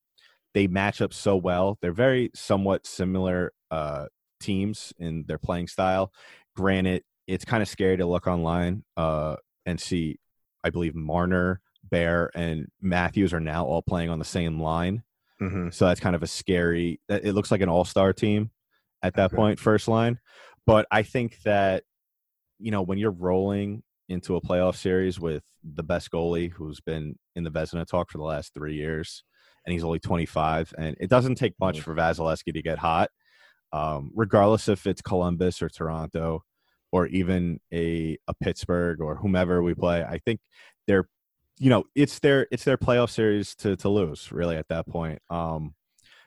they 0.53 0.67
match 0.67 1.01
up 1.01 1.13
so 1.13 1.35
well. 1.35 1.77
They're 1.81 1.91
very 1.91 2.29
somewhat 2.35 2.85
similar 2.85 3.53
uh, 3.71 4.05
teams 4.39 4.93
in 4.99 5.25
their 5.27 5.39
playing 5.39 5.67
style. 5.67 6.13
Granted, 6.55 7.03
it's 7.27 7.45
kind 7.45 7.63
of 7.63 7.69
scary 7.69 7.97
to 7.97 8.05
look 8.05 8.27
online 8.27 8.83
uh, 8.95 9.37
and 9.65 9.79
see. 9.81 10.19
I 10.63 10.69
believe 10.69 10.95
Marner, 10.95 11.61
Bear, 11.83 12.31
and 12.35 12.67
Matthews 12.79 13.33
are 13.33 13.39
now 13.39 13.65
all 13.65 13.81
playing 13.81 14.09
on 14.09 14.19
the 14.19 14.25
same 14.25 14.61
line. 14.61 15.03
hmm 15.39 15.69
So 15.71 15.85
that's 15.87 15.99
kind 15.99 16.15
of 16.15 16.23
a 16.23 16.27
scary. 16.27 17.01
It 17.09 17.33
looks 17.33 17.51
like 17.51 17.61
an 17.61 17.69
all-star 17.69 18.13
team 18.13 18.51
at 19.01 19.15
that 19.15 19.33
Okay. 19.33 19.35
point, 19.35 19.59
first 19.59 19.87
line. 19.87 20.19
But 20.65 20.87
I 20.91 21.03
think 21.03 21.41
that 21.43 21.83
you 22.59 22.71
know 22.71 22.81
when 22.81 22.97
you're 22.97 23.11
rolling 23.11 23.83
into 24.09 24.35
a 24.35 24.41
playoff 24.41 24.75
series 24.75 25.19
with 25.19 25.43
the 25.63 25.83
best 25.83 26.11
goalie 26.11 26.51
who's 26.51 26.81
been 26.81 27.17
in 27.35 27.43
the 27.43 27.51
Vezina 27.51 27.85
talk 27.87 28.11
for 28.11 28.17
the 28.17 28.23
last 28.23 28.53
three 28.53 28.75
years, 28.75 29.23
and 29.65 29.73
he's 29.73 29.83
only 29.83 29.99
25, 29.99 30.73
and 30.77 30.95
it 30.99 31.09
doesn't 31.09 31.35
take 31.35 31.53
much 31.59 31.79
Mhm. 31.79 31.83
for 31.83 31.95
Vasilevskiy 31.95 32.53
to 32.53 32.61
get 32.61 32.79
hot, 32.79 33.09
um, 33.71 34.11
regardless 34.15 34.67
if 34.69 34.85
it's 34.87 35.01
Columbus 35.01 35.61
or 35.61 35.69
Toronto 35.69 36.43
or 36.91 37.07
even 37.07 37.59
a 37.73 38.17
a 38.27 38.33
Pittsburgh 38.35 39.01
or 39.01 39.15
whomever 39.17 39.63
we 39.63 39.73
play. 39.75 40.03
I 40.03 40.19
think 40.19 40.41
they're 40.87 41.07
you 41.59 41.69
know 41.69 41.85
it's 41.95 42.19
their 42.19 42.47
it's 42.51 42.63
their 42.65 42.77
playoff 42.77 43.09
series 43.11 43.55
to 43.57 43.75
to 43.77 43.89
lose 43.89 44.31
really 44.31 44.57
at 44.57 44.67
that 44.69 44.87
point 44.87 45.21
um 45.29 45.75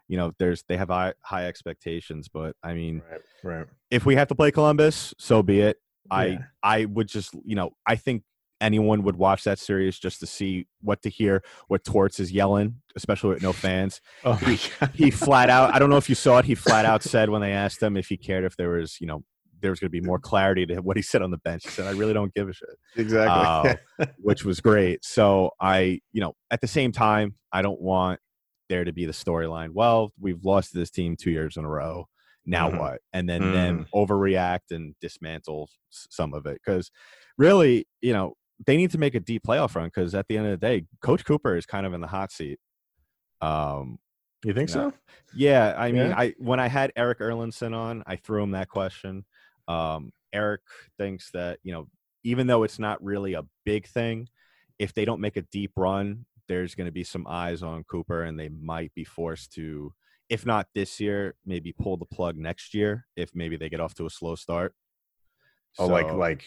you 0.08 0.16
know 0.16 0.32
there's 0.38 0.62
they 0.68 0.76
have 0.76 0.88
high, 0.88 1.12
high 1.22 1.46
expectations 1.46 2.28
but 2.32 2.54
i 2.62 2.72
mean 2.74 3.02
Right. 3.10 3.20
Right. 3.58 3.66
if 3.90 4.06
we 4.06 4.14
have 4.16 4.28
to 4.28 4.34
play 4.34 4.50
columbus 4.50 5.14
so 5.18 5.42
be 5.42 5.60
it 5.60 5.76
i 6.10 6.26
Yeah. 6.26 6.38
i 6.62 6.84
would 6.84 7.08
just 7.08 7.34
you 7.44 7.54
know 7.56 7.70
i 7.86 7.96
think 7.96 8.22
anyone 8.60 9.02
would 9.02 9.16
watch 9.16 9.44
that 9.44 9.58
series 9.58 9.98
just 9.98 10.18
to 10.20 10.26
see 10.26 10.66
what 10.80 11.02
to 11.02 11.10
hear 11.10 11.42
what 11.68 11.84
torts 11.84 12.18
is 12.20 12.32
yelling 12.32 12.76
especially 12.96 13.30
with 13.34 13.42
no 13.42 13.52
fans 13.64 14.00
Oh 14.24 14.38
god. 14.40 14.90
he 14.94 15.10
flat 15.10 15.50
out 15.50 15.74
i 15.74 15.78
don't 15.78 15.90
know 15.90 15.96
if 15.98 16.08
you 16.08 16.14
saw 16.14 16.38
it 16.38 16.44
he 16.44 16.54
flat 16.66 16.84
out 16.86 17.02
said 17.02 17.28
when 17.28 17.40
they 17.42 17.52
asked 17.52 17.82
him 17.82 17.96
if 17.96 18.06
he 18.08 18.16
cared 18.16 18.44
if 18.44 18.56
there 18.56 18.70
was 18.70 18.98
you 19.00 19.06
know 19.06 19.22
there 19.60 19.70
was 19.70 19.80
going 19.80 19.88
to 19.88 20.00
be 20.00 20.02
more 20.06 20.18
clarity 20.18 20.64
to 20.66 20.76
what 20.82 20.96
he 20.98 21.02
said 21.02 21.22
on 21.22 21.30
the 21.30 21.38
bench 21.38 21.64
he 21.64 21.70
said 21.70 21.86
i 21.86 21.90
really 21.90 22.12
don't 22.14 22.32
give 22.34 22.48
a 22.48 22.52
shit 22.52 22.68
exactly. 22.96 23.74
Uh, 23.98 24.06
which 24.18 24.44
was 24.44 24.60
great. 24.60 25.02
So 25.04 25.50
I, 25.60 26.00
you 26.12 26.20
know, 26.20 26.34
at 26.50 26.60
the 26.60 26.66
same 26.66 26.92
time, 26.92 27.34
I 27.52 27.62
don't 27.62 27.80
want 27.80 28.20
there 28.68 28.84
to 28.84 28.92
be 28.92 29.04
the 29.06 29.12
storyline. 29.12 29.70
Well, 29.72 30.12
we've 30.20 30.44
lost 30.44 30.72
this 30.74 30.90
team 30.90 31.16
two 31.16 31.30
years 31.30 31.56
in 31.56 31.64
a 31.64 31.68
row. 31.68 32.08
now 32.48 32.70
Mhm. 32.70 32.78
what? 32.78 33.00
And 33.12 33.28
then 33.28 33.50
then 33.52 33.86
overreact 33.92 34.70
and 34.70 34.94
dismantle 35.00 35.68
some 35.90 36.32
of 36.32 36.46
it 36.46 36.60
because 36.64 36.92
really, 37.36 37.88
you 38.00 38.12
know, 38.12 38.36
they 38.64 38.76
need 38.76 38.92
to 38.92 38.98
make 38.98 39.16
a 39.16 39.20
deep 39.20 39.42
playoff 39.44 39.74
run 39.74 39.86
because 39.88 40.14
at 40.14 40.28
the 40.28 40.38
end 40.38 40.46
of 40.46 40.52
the 40.60 40.64
day, 40.66 40.86
Coach 41.02 41.24
Cooper 41.24 41.56
is 41.56 41.66
kind 41.66 41.84
of 41.84 41.92
in 41.92 42.00
the 42.00 42.06
hot 42.06 42.30
seat. 42.30 42.60
Um, 43.40 43.98
You 44.44 44.54
think 44.54 44.68
Yeah. 44.68 44.74
so? 44.74 44.92
yeah, 45.34 45.74
I 45.76 45.90
mean, 45.90 46.10
Yeah? 46.10 46.14
I 46.18 46.34
when 46.38 46.60
I 46.60 46.68
had 46.68 46.92
Erik 46.94 47.18
Erlendsson 47.18 47.74
on, 47.74 48.04
I 48.06 48.14
threw 48.14 48.42
him 48.44 48.52
that 48.52 48.68
question. 48.68 49.24
Um, 49.66 50.12
Eric 50.32 50.60
thinks 50.98 51.32
that 51.32 51.58
you 51.64 51.72
know, 51.72 51.88
even 52.22 52.46
though 52.46 52.62
it's 52.62 52.78
not 52.78 53.02
really 53.02 53.32
a 53.34 53.42
big 53.64 53.86
thing, 53.88 54.28
if 54.78 54.94
they 54.94 55.04
don't 55.04 55.20
make 55.20 55.36
a 55.36 55.42
deep 55.42 55.72
run, 55.76 56.26
there's 56.48 56.74
going 56.74 56.86
to 56.86 56.92
be 56.92 57.04
some 57.04 57.26
eyes 57.28 57.62
on 57.62 57.84
Cooper, 57.84 58.22
and 58.22 58.38
they 58.38 58.48
might 58.48 58.92
be 58.94 59.04
forced 59.04 59.52
to, 59.54 59.92
if 60.28 60.44
not 60.46 60.68
this 60.74 61.00
year, 61.00 61.34
maybe 61.44 61.72
pull 61.72 61.96
the 61.96 62.06
plug 62.06 62.36
next 62.36 62.74
year 62.74 63.06
if 63.16 63.34
maybe 63.34 63.56
they 63.56 63.68
get 63.68 63.80
off 63.80 63.94
to 63.94 64.06
a 64.06 64.10
slow 64.10 64.34
start. 64.34 64.74
Oh, 65.78 65.86
like 65.86 66.08
So- 66.08 66.16
like 66.16 66.44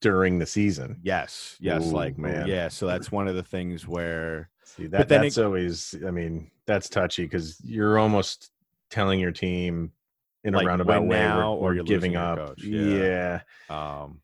during 0.00 0.38
the 0.38 0.46
season. 0.46 1.00
yes, 1.02 1.56
yes, 1.60 1.84
Ooh, 1.86 1.90
like 1.90 2.16
man. 2.18 2.46
yeah. 2.46 2.68
So 2.68 2.86
that's 2.86 3.10
one 3.10 3.26
of 3.26 3.34
the 3.34 3.42
things 3.42 3.88
where 3.88 4.50
See 4.64 4.86
that 4.88 5.08
that's 5.08 5.36
always. 5.38 5.94
I 6.06 6.10
mean, 6.10 6.50
that's 6.66 6.88
touchy 6.88 7.24
because 7.24 7.60
you're 7.64 7.98
almost 7.98 8.50
telling 8.90 9.18
your 9.18 9.32
team 9.32 9.90
in 10.44 10.54
a 10.54 10.62
roundabout 10.62 11.06
way 11.06 11.18
now 11.18 11.54
we're, 11.54 11.70
or 11.70 11.74
you're 11.74 11.84
giving 11.84 12.16
up. 12.16 12.54
Yeah. 12.58 13.40
Yeah. 13.68 14.00
Um, 14.02 14.20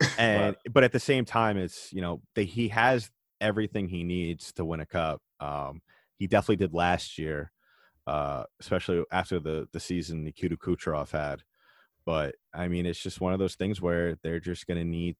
and 0.18 0.56
but 0.72 0.84
at 0.84 0.92
the 0.92 1.00
same 1.00 1.24
time, 1.24 1.56
it's 1.56 1.92
you 1.92 2.00
know 2.00 2.22
they, 2.36 2.44
he 2.44 2.68
has 2.68 3.10
everything 3.40 3.88
he 3.88 4.04
needs 4.04 4.52
to 4.54 4.64
win 4.64 4.80
a 4.80 4.86
cup. 4.86 5.22
Um, 5.40 5.82
he 6.16 6.26
definitely 6.26 6.56
did 6.56 6.74
last 6.74 7.18
year, 7.18 7.52
uh, 8.06 8.44
especially 8.60 9.04
after 9.12 9.38
the 9.40 9.68
the 9.72 9.80
season 9.80 10.24
Nikita 10.24 10.56
Kucherov 10.56 11.10
had. 11.10 11.42
But 12.04 12.36
I 12.54 12.68
mean, 12.68 12.86
it's 12.86 13.02
just 13.02 13.20
one 13.20 13.32
of 13.32 13.38
those 13.38 13.54
things 13.54 13.80
where 13.80 14.16
they're 14.22 14.40
just 14.40 14.66
going 14.66 14.78
to 14.78 14.84
need, 14.84 15.16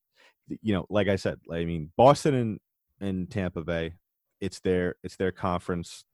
you 0.62 0.72
know, 0.72 0.86
like 0.88 1.08
I 1.08 1.16
said, 1.16 1.38
I 1.52 1.64
mean, 1.64 1.92
Boston 1.96 2.34
and 2.34 2.60
and 3.00 3.30
Tampa 3.30 3.62
Bay, 3.62 3.94
it's 4.40 4.60
their 4.60 4.96
it's 5.02 5.16
their 5.16 5.32
conference. 5.32 6.04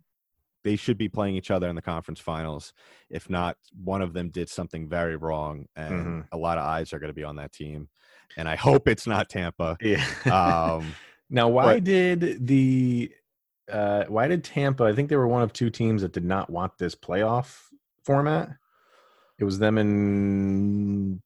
They 0.64 0.76
should 0.76 0.96
be 0.96 1.10
playing 1.10 1.36
each 1.36 1.50
other 1.50 1.68
in 1.68 1.76
the 1.76 1.82
conference 1.82 2.20
finals. 2.20 2.72
If 3.10 3.28
not, 3.28 3.58
one 3.82 4.00
of 4.00 4.14
them 4.14 4.30
did 4.30 4.48
something 4.48 4.88
very 4.88 5.14
wrong, 5.16 5.66
and 5.76 6.24
Mhm. 6.24 6.28
a 6.32 6.38
lot 6.38 6.56
of 6.58 6.64
eyes 6.64 6.92
are 6.94 6.98
going 6.98 7.10
to 7.10 7.14
be 7.14 7.22
on 7.24 7.36
that 7.36 7.52
team. 7.52 7.88
And 8.38 8.48
I 8.48 8.56
hope 8.56 8.88
it's 8.88 9.06
not 9.06 9.28
Tampa. 9.28 9.76
Yeah. 9.80 10.02
Um, 10.74 10.94
now, 11.34 11.48
why 11.48 11.74
but- 11.74 11.84
did 11.84 12.46
the 12.46 13.10
uh 13.70 14.04
why 14.08 14.28
did 14.28 14.44
Tampa? 14.44 14.84
I 14.84 14.92
think 14.92 15.08
they 15.08 15.16
were 15.16 15.26
one 15.26 15.42
of 15.42 15.52
two 15.52 15.68
teams 15.68 16.02
that 16.02 16.12
did 16.12 16.24
not 16.24 16.48
want 16.48 16.78
this 16.78 16.94
playoff 16.94 17.58
format. 18.04 18.50
It 19.38 19.44
was 19.44 19.58
them 19.58 19.76
in 19.76 21.20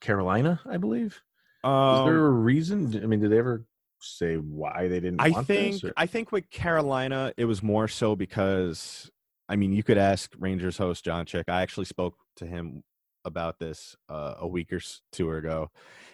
Carolina, 0.00 0.60
I 0.64 0.78
believe. 0.78 1.20
Is 1.64 1.68
um, 1.68 2.06
there 2.06 2.26
a 2.26 2.30
reason? 2.30 2.98
I 3.02 3.06
mean, 3.06 3.20
did 3.20 3.30
they 3.30 3.38
ever 3.38 3.66
say 4.00 4.36
why 4.36 4.88
they 4.88 5.00
didn't? 5.00 5.20
I 5.20 5.42
think 5.42 5.82
I 5.98 6.06
think 6.06 6.32
with 6.32 6.48
Carolina, 6.48 7.34
it 7.36 7.44
was 7.44 7.62
more 7.62 7.88
so 7.88 8.16
because 8.16 9.10
I 9.50 9.56
mean, 9.56 9.72
you 9.74 9.82
could 9.82 9.98
ask 9.98 10.34
Rangers 10.38 10.78
host 10.78 11.04
John 11.04 11.26
Chick. 11.26 11.44
I 11.48 11.60
actually 11.60 11.84
spoke 11.84 12.16
to 12.36 12.46
him 12.46 12.84
about 13.26 13.58
this 13.58 13.96
uh, 14.08 14.36
a 14.38 14.48
week 14.48 14.72
or 14.72 14.80
two 15.12 15.30
ago, 15.30 15.70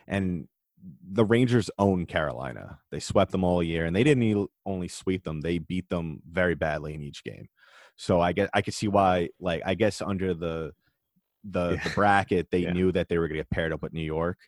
and 0.09 0.49
the 1.11 1.25
Rangers 1.25 1.71
own 1.79 2.07
Carolina. 2.07 2.79
They 2.91 3.01
swept 3.01 3.33
them 3.33 3.45
all 3.45 3.63
year, 3.63 3.85
and 3.87 3.95
they 3.97 4.05
didn't 4.05 4.49
only 4.67 4.89
sweep 4.89 5.25
them; 5.25 5.41
they 5.41 5.59
beat 5.59 5.89
them 5.89 6.23
very 6.29 6.55
badly 6.55 6.95
in 6.95 7.03
each 7.03 7.25
game. 7.25 7.49
So 7.97 8.21
I 8.21 8.33
guess 8.33 8.49
I 8.55 8.63
could 8.63 8.75
see 8.75 8.89
why. 8.89 9.31
Like 9.41 9.63
I 9.67 9.75
guess 9.75 10.01
under 10.03 10.35
the 10.35 10.73
the, 11.45 11.73
Yeah. 11.75 11.85
the 11.85 11.91
bracket, 11.91 12.51
they 12.51 12.59
Yeah. 12.61 12.73
knew 12.73 12.93
that 12.93 13.09
they 13.09 13.17
were 13.17 13.29
going 13.29 13.37
to 13.39 13.41
get 13.45 13.51
paired 13.51 13.73
up 13.73 13.81
with 13.83 13.93
New 13.93 14.03
York. 14.03 14.39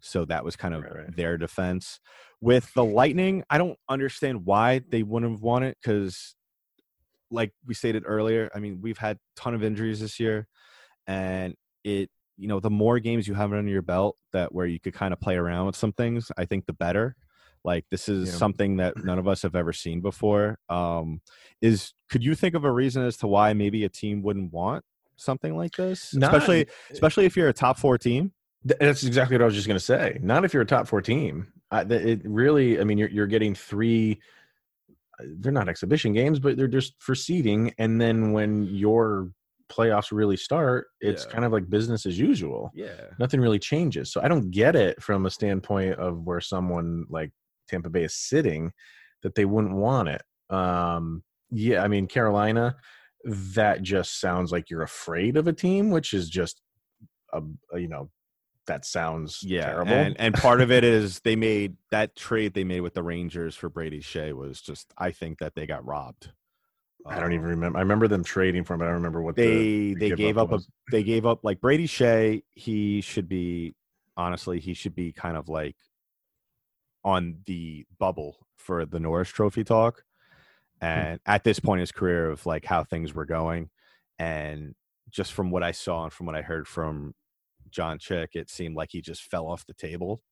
So 0.00 0.24
that 0.26 0.44
was 0.44 0.56
kind 0.56 0.74
of 0.74 0.82
Right, 0.82 0.94
right. 0.94 1.16
their 1.16 1.38
defense. 1.38 2.00
With 2.40 2.72
the 2.74 2.84
Lightning, 2.84 3.44
I 3.48 3.56
don't 3.58 3.78
understand 3.88 4.44
why 4.46 4.80
they 4.88 5.02
wouldn't 5.02 5.30
have 5.32 5.42
won 5.42 5.62
it 5.62 5.78
because, 5.80 6.34
like 7.30 7.52
we 7.64 7.74
stated 7.74 8.02
earlier, 8.06 8.50
I 8.54 8.58
mean, 8.58 8.80
we've 8.82 8.98
had 8.98 9.18
ton 9.36 9.54
of 9.54 9.62
injuries 9.62 10.00
this 10.00 10.18
year, 10.18 10.48
and 11.06 11.54
it, 11.84 12.10
you 12.40 12.48
know, 12.48 12.58
the 12.58 12.70
more 12.70 12.98
games 12.98 13.28
you 13.28 13.34
have 13.34 13.52
under 13.52 13.70
your 13.70 13.82
belt 13.82 14.16
that 14.32 14.52
where 14.54 14.66
you 14.66 14.80
could 14.80 14.94
kind 14.94 15.12
of 15.12 15.20
play 15.20 15.36
around 15.36 15.66
with 15.66 15.76
some 15.76 15.92
things, 15.92 16.32
I 16.38 16.44
think 16.46 16.66
the 16.66 16.72
better. 16.72 17.14
Like 17.62 17.84
this 17.90 18.08
is 18.08 18.30
Yeah. 18.30 18.34
something 18.36 18.78
that 18.78 18.94
none 19.04 19.18
of 19.18 19.28
us 19.28 19.42
have 19.42 19.54
ever 19.54 19.72
seen 19.74 20.00
before. 20.00 20.58
Um, 20.70 21.20
is 21.60 21.92
could 22.08 22.24
you 22.24 22.34
think 22.34 22.54
of 22.54 22.64
a 22.64 22.72
reason 22.72 23.04
as 23.04 23.18
to 23.18 23.26
why 23.26 23.52
maybe 23.52 23.84
a 23.84 23.88
team 23.90 24.22
wouldn't 24.22 24.52
want 24.52 24.82
something 25.16 25.54
like 25.54 25.76
this, 25.76 26.14
Not- 26.14 26.32
especially 26.34 26.66
especially 26.90 27.26
if 27.26 27.36
you're 27.36 27.48
a 27.50 27.52
top 27.52 27.78
four 27.78 27.98
team? 27.98 28.32
That's 28.64 29.04
exactly 29.04 29.36
what 29.36 29.42
I 29.42 29.46
was 29.46 29.54
just 29.54 29.66
going 29.66 29.78
to 29.78 29.84
say. 29.84 30.18
Not 30.22 30.44
if 30.44 30.52
you're 30.54 30.62
a 30.62 30.66
top 30.66 30.86
four 30.86 31.02
team. 31.02 31.48
I, 31.70 31.82
it 31.82 32.22
really, 32.24 32.80
I 32.80 32.84
mean, 32.84 32.96
you're 32.98 33.08
you're 33.10 33.26
getting 33.26 33.54
three. 33.54 34.20
uh, 35.18 35.24
They're 35.38 35.52
not 35.52 35.68
exhibition 35.68 36.12
games, 36.14 36.38
but 36.40 36.56
they're 36.56 36.66
just 36.68 36.94
for 36.98 37.14
seeding. 37.14 37.74
And 37.78 38.00
then 38.00 38.32
when 38.32 38.64
your 38.64 39.30
playoffs 39.70 40.10
really 40.12 40.36
start, 40.36 40.88
it's 41.00 41.24
Yeah. 41.24 41.30
kind 41.32 41.44
of 41.44 41.52
like 41.52 41.70
business 41.70 42.04
as 42.06 42.18
usual. 42.18 42.70
Yeah, 42.74 43.06
Nothing 43.18 43.40
really 43.40 43.58
changes. 43.58 44.12
So 44.12 44.20
I 44.22 44.28
don't 44.28 44.50
get 44.50 44.74
it 44.76 45.02
from 45.02 45.26
a 45.26 45.30
standpoint 45.30 45.94
of 45.98 46.22
where 46.24 46.40
someone 46.40 47.04
like 47.08 47.30
Tampa 47.68 47.88
Bay 47.90 48.04
is 48.04 48.14
sitting 48.14 48.72
that 49.22 49.34
they 49.34 49.44
wouldn't 49.44 49.74
want 49.76 50.08
it. 50.08 50.22
Um, 50.54 51.22
yeah, 51.50 51.82
I 51.82 51.88
mean 51.88 52.06
Carolina, 52.06 52.76
that 53.24 53.82
just 53.82 54.20
sounds 54.20 54.50
like 54.52 54.70
you're 54.70 54.82
afraid 54.82 55.36
of 55.36 55.46
a 55.46 55.52
team, 55.52 55.90
which 55.90 56.12
is 56.14 56.28
just 56.28 56.60
a, 57.32 57.40
a 57.72 57.78
you 57.78 57.88
know 57.88 58.10
that 58.66 58.84
sounds 58.84 59.40
yeah, 59.42 59.66
terrible. 59.66 59.92
and 59.92 60.16
and 60.20 60.34
part 60.34 60.60
of 60.60 60.70
it 60.70 60.84
is 60.84 61.20
they 61.20 61.36
made 61.50 61.76
that 61.90 62.14
trade 62.16 62.54
they 62.54 62.64
made 62.64 62.80
with 62.80 62.94
the 62.94 63.02
Rangers 63.02 63.56
for 63.56 63.68
Brady 63.68 64.00
Skjei 64.00 64.32
was 64.32 64.60
just 64.60 64.92
I 64.98 65.10
think 65.10 65.38
that 65.38 65.54
they 65.54 65.66
got 65.66 65.84
robbed. 65.84 66.30
I 67.06 67.18
don't 67.18 67.32
even 67.32 67.46
Um, 67.46 67.50
remember. 67.50 67.78
I 67.78 67.82
remember 67.82 68.08
them 68.08 68.24
trading 68.24 68.64
for 68.64 68.74
him, 68.74 68.80
but 68.80 68.84
I 68.86 68.88
don't 68.88 68.96
remember 68.96 69.22
what 69.22 69.36
they 69.36 69.46
the, 69.46 69.94
they 69.94 70.08
give 70.10 70.18
gave 70.18 70.38
up 70.38 70.52
up 70.52 70.60
a, 70.60 70.62
they 70.90 71.02
gave 71.02 71.26
up 71.26 71.44
like 71.44 71.60
Brady 71.60 71.86
Skjei. 71.86 72.42
He 72.52 73.00
should 73.00 73.28
be 73.28 73.74
honestly 74.16 74.60
he 74.60 74.74
should 74.74 74.94
be 74.94 75.12
kind 75.12 75.36
of 75.36 75.48
like 75.48 75.76
on 77.04 77.38
the 77.46 77.86
bubble 77.98 78.36
for 78.56 78.84
the 78.84 79.00
Norris 79.00 79.30
Trophy 79.30 79.64
talk. 79.64 80.04
And 80.82 81.20
at 81.26 81.44
this 81.44 81.60
point 81.60 81.78
in 81.78 81.82
his 81.82 81.92
career 81.92 82.30
of 82.30 82.46
like 82.46 82.64
how 82.64 82.84
things 82.84 83.14
were 83.14 83.26
going, 83.26 83.70
and 84.18 84.74
just 85.10 85.32
from 85.32 85.50
what 85.50 85.62
I 85.62 85.72
saw 85.72 86.04
and 86.04 86.12
from 86.12 86.26
what 86.26 86.36
I 86.36 86.42
heard 86.42 86.66
from 86.66 87.14
John 87.70 87.98
Chick, 87.98 88.30
it 88.34 88.50
seemed 88.50 88.76
like 88.76 88.90
he 88.92 89.00
just 89.00 89.22
fell 89.24 89.46
off 89.46 89.66
the 89.66 89.74
table 89.74 90.22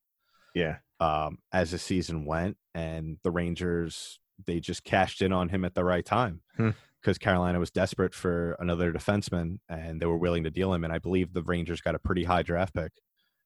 yeah. 0.54 0.76
um, 1.00 1.38
as 1.52 1.70
the 1.70 1.78
season 1.78 2.24
went, 2.24 2.56
and 2.74 3.18
the 3.22 3.30
Rangers 3.30 4.20
they 4.46 4.60
just 4.60 4.84
cashed 4.84 5.22
in 5.22 5.32
on 5.32 5.48
him 5.48 5.64
at 5.64 5.74
the 5.74 5.84
right 5.84 6.04
time 6.04 6.40
Hmm. 6.56 6.70
because 7.00 7.18
Carolina 7.18 7.58
was 7.58 7.70
desperate 7.70 8.14
for 8.14 8.52
another 8.60 8.92
defenseman, 8.92 9.58
and 9.68 10.00
they 10.00 10.06
were 10.06 10.16
willing 10.18 10.44
to 10.44 10.50
deal 10.50 10.72
him. 10.72 10.84
And 10.84 10.92
I 10.92 10.98
believe 10.98 11.32
the 11.32 11.42
Rangers 11.42 11.80
got 11.80 11.94
a 11.94 11.98
pretty 11.98 12.24
high 12.24 12.42
draft 12.42 12.74
pick 12.74 12.92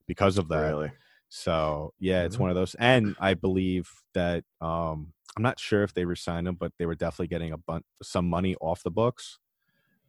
because 0.07 0.39
of 0.39 0.49
that. 0.49 0.69
Really. 0.69 0.93
So 1.29 1.95
yeah, 1.99 2.25
it's 2.25 2.37
Mhm. 2.37 2.41
one 2.41 2.51
of 2.51 2.57
those. 2.57 2.75
And 2.75 3.17
I 3.19 3.35
believe 3.35 3.91
that 4.15 4.45
um, 4.61 5.13
I'm 5.37 5.43
not 5.43 5.59
sure 5.59 5.83
if 5.83 5.95
they 5.95 6.05
resigned 6.05 6.47
him, 6.47 6.57
but 6.57 6.73
they 6.79 6.85
were 6.87 6.95
definitely 6.95 7.29
getting 7.29 7.53
a 7.53 7.59
bunch 7.59 7.85
some 8.03 8.29
money 8.29 8.55
off 8.61 8.83
the 8.83 8.91
books 8.91 9.39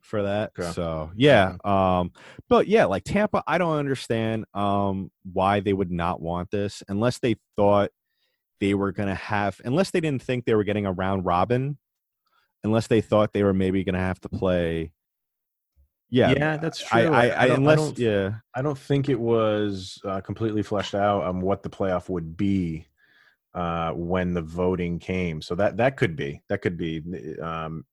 for 0.02 0.22
that. 0.24 0.52
Okay. 0.60 0.70
So 0.72 1.12
yeah, 1.16 1.56
um, 1.63 2.12
but 2.50 2.68
yeah, 2.68 2.84
like 2.86 3.06
Tampa, 3.06 3.42
I 3.48 3.58
don't 3.58 3.78
understand 3.78 4.44
um, 4.54 5.12
why 5.32 5.62
they 5.62 5.72
would 5.72 5.92
not 5.92 6.20
want 6.22 6.52
this 6.52 6.84
unless 6.90 7.20
they 7.20 7.38
thought 7.56 7.92
they 8.63 8.74
were 8.74 8.93
gonna 8.93 9.13
have, 9.15 9.60
unless 9.65 9.91
they 9.91 10.00
didn't 10.00 10.22
think 10.22 10.46
they 10.46 10.55
were 10.55 10.63
getting 10.63 10.86
a 10.86 10.91
round 10.93 11.25
robin, 11.25 11.77
unless 12.63 12.88
they 12.88 13.01
thought 13.01 13.34
they 13.34 13.43
were 13.43 13.53
maybe 13.53 13.84
gonna 13.84 14.00
have 14.00 14.22
to 14.22 14.29
play. 14.29 14.93
Yeah, 16.10 16.32
Yeah, 16.32 16.55
that's 16.58 16.79
true. 16.79 17.01
I, 17.01 17.03
I- 17.03 17.25
I, 17.25 17.27
I 17.27 17.43
I 17.48 17.55
unless 17.55 17.77
don't- 17.79 18.00
yeah, 18.00 18.36
I 18.55 18.62
don't 18.62 18.77
think 18.77 19.10
it 19.10 19.20
was 19.20 20.00
uh, 20.05 20.22
completely 20.22 20.63
fleshed 20.63 20.96
out 20.96 21.24
on 21.24 21.41
what 21.41 21.62
the 21.62 21.70
playoff 21.70 22.08
would 22.08 22.38
be 22.38 22.86
uh, 23.53 23.91
when 23.91 24.34
the 24.34 24.41
voting 24.41 24.98
came. 24.98 25.41
So 25.41 25.55
that 25.55 25.75
that 25.77 25.98
could 25.98 26.15
be 26.15 26.41
that 26.48 26.62
could 26.62 26.77
be 26.77 27.01
um, 27.41 27.84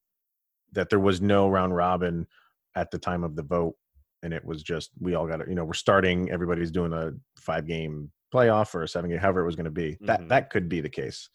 that 0.71 0.89
there 0.89 0.99
was 1.01 1.19
no 1.19 1.49
round 1.49 1.75
robin 1.75 2.27
at 2.75 2.91
the 2.91 2.97
time 2.97 3.25
of 3.25 3.35
the 3.35 3.43
vote, 3.43 3.75
and 4.23 4.33
it 4.33 4.45
was 4.45 4.63
just 4.63 4.91
we 5.01 5.15
all 5.15 5.27
got 5.27 5.41
it. 5.41 5.49
You 5.49 5.55
know, 5.55 5.65
we're 5.65 5.73
starting. 5.73 6.31
Everybody's 6.31 6.71
doing 6.71 6.93
a 6.93 7.11
five 7.35 7.67
game 7.67 8.09
playoff 8.33 8.73
or 8.75 8.83
a 8.83 8.87
seven 8.87 9.09
game, 9.09 9.19
however 9.19 9.41
it 9.41 9.45
was 9.45 9.55
going 9.55 9.65
to 9.65 9.71
be. 9.71 9.97
That 10.01 10.21
Mhm. 10.21 10.29
that 10.29 10.49
could 10.49 10.69
be 10.69 10.81
the 10.81 10.89
case. 10.89 11.29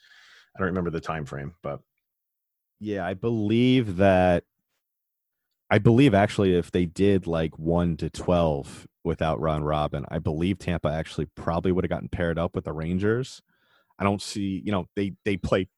I 0.54 0.60
don't 0.60 0.68
remember 0.68 0.90
the 0.90 1.00
time 1.00 1.26
frame, 1.26 1.54
but 1.62 1.80
Yeah, 2.80 3.06
I 3.06 3.14
believe 3.14 3.96
that. 3.96 4.44
I 5.70 5.78
believe 5.78 6.14
actually, 6.14 6.54
if 6.54 6.70
they 6.70 6.86
did 6.86 7.26
like 7.26 7.58
one 7.58 7.96
to 7.98 8.08
twelve 8.08 8.86
without 9.04 9.40
round 9.40 9.66
robin, 9.66 10.04
I 10.08 10.18
believe 10.20 10.58
Tampa 10.58 10.88
actually 10.88 11.26
probably 11.26 11.72
would 11.72 11.84
have 11.84 11.88
gotten 11.90 12.08
paired 12.08 12.38
up 12.38 12.54
with 12.54 12.64
the 12.64 12.72
Rangers. 12.72 13.42
I 13.98 14.04
don't 14.04 14.22
see, 14.22 14.62
you 14.64 14.72
know, 14.72 14.86
they 14.96 15.14
they 15.24 15.36
play 15.36 15.68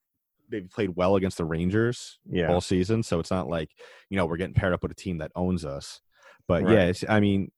they've 0.49 0.69
played 0.69 0.91
well 0.95 1.15
against 1.15 1.37
the 1.37 1.45
Rangers 1.45 2.19
yeah, 2.25 2.49
all 2.49 2.61
season, 2.61 3.03
so 3.03 3.19
it's 3.19 3.31
not 3.31 3.47
like 3.49 3.71
you 4.09 4.17
know 4.17 4.25
we're 4.27 4.37
getting 4.37 4.55
paired 4.55 4.73
up 4.73 4.83
with 4.83 4.91
a 4.91 4.95
team 4.95 5.19
that 5.19 5.31
owns 5.35 5.65
us. 5.65 6.01
But 6.47 6.65
Right. 6.65 6.73
yeah, 6.73 6.85
it's, 6.85 7.05
I 7.07 7.19
mean, 7.19 7.51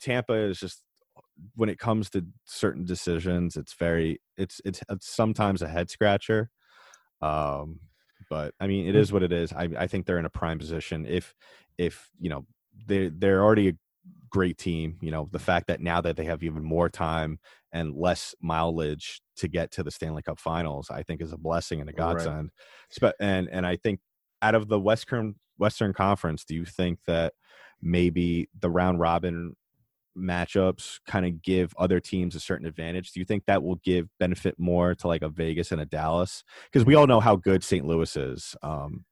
Tampa 0.00 0.34
is 0.34 0.60
just 0.60 0.82
when 1.54 1.68
it 1.68 1.78
comes 1.78 2.10
to 2.10 2.24
certain 2.44 2.84
decisions, 2.84 3.56
it's 3.56 3.74
very 3.74 4.20
it's 4.36 4.60
it's, 4.64 4.82
it's 4.88 5.08
sometimes 5.08 5.62
a 5.62 5.68
head 5.68 5.90
scratcher. 5.90 6.50
Um, 7.22 7.80
but 8.28 8.54
I 8.60 8.66
mean, 8.66 8.86
it 8.86 8.96
is 8.96 9.12
what 9.12 9.22
it 9.22 9.32
is. 9.32 9.52
I 9.52 9.68
I 9.78 9.86
think 9.86 10.06
they're 10.06 10.18
in 10.18 10.24
a 10.24 10.30
prime 10.30 10.58
position. 10.58 11.06
If 11.06 11.34
if 11.78 12.10
you 12.18 12.30
know 12.30 12.46
they 12.86 13.08
they're 13.08 13.42
already 13.42 13.68
a 13.68 13.72
great 14.30 14.58
team. 14.58 14.96
You 15.02 15.10
know, 15.10 15.28
the 15.30 15.38
fact 15.38 15.66
that 15.66 15.80
now 15.80 16.00
that 16.00 16.16
they 16.16 16.24
have 16.24 16.42
even 16.42 16.62
more 16.64 16.88
time 16.88 17.38
and 17.72 17.94
less 17.94 18.34
mileage 18.40 19.20
to 19.36 19.48
get 19.48 19.72
to 19.72 19.82
the 19.82 19.90
Stanley 19.90 20.22
Cup 20.22 20.38
Finals, 20.38 20.90
I 20.90 21.02
think 21.02 21.20
is 21.20 21.32
a 21.32 21.38
blessing 21.38 21.80
and 21.80 21.90
a 21.90 21.92
godsend. 21.92 22.50
Spe- 22.90 23.16
And 23.20 23.48
and 23.50 23.66
I 23.66 23.76
think 23.76 24.00
out 24.42 24.54
of 24.54 24.68
the 24.68 24.80
Western 24.80 25.34
Western 25.58 25.92
Conference, 25.92 26.44
do 26.44 26.54
you 26.54 26.64
think 26.64 27.00
that 27.06 27.34
maybe 27.82 28.48
the 28.58 28.70
round 28.70 29.00
robin 29.00 29.56
matchups 30.20 31.00
kind 31.06 31.26
of 31.26 31.42
give 31.42 31.72
other 31.78 32.00
teams 32.00 32.34
a 32.34 32.40
certain 32.40 32.66
advantage? 32.66 33.12
Do 33.12 33.20
you 33.20 33.26
think 33.26 33.44
that 33.46 33.62
will 33.62 33.76
give 33.76 34.08
benefit 34.18 34.56
more 34.58 34.94
to 34.96 35.08
like 35.08 35.22
a 35.22 35.28
Vegas 35.28 35.72
and 35.72 35.80
a 35.80 35.86
Dallas? 35.86 36.44
Because 36.70 36.86
we 36.86 36.94
all 36.94 37.06
know 37.06 37.20
how 37.20 37.36
good 37.36 37.64
St. 37.64 37.84
Louis 37.86 38.14
is. 38.16 38.56
Um, 38.62 39.04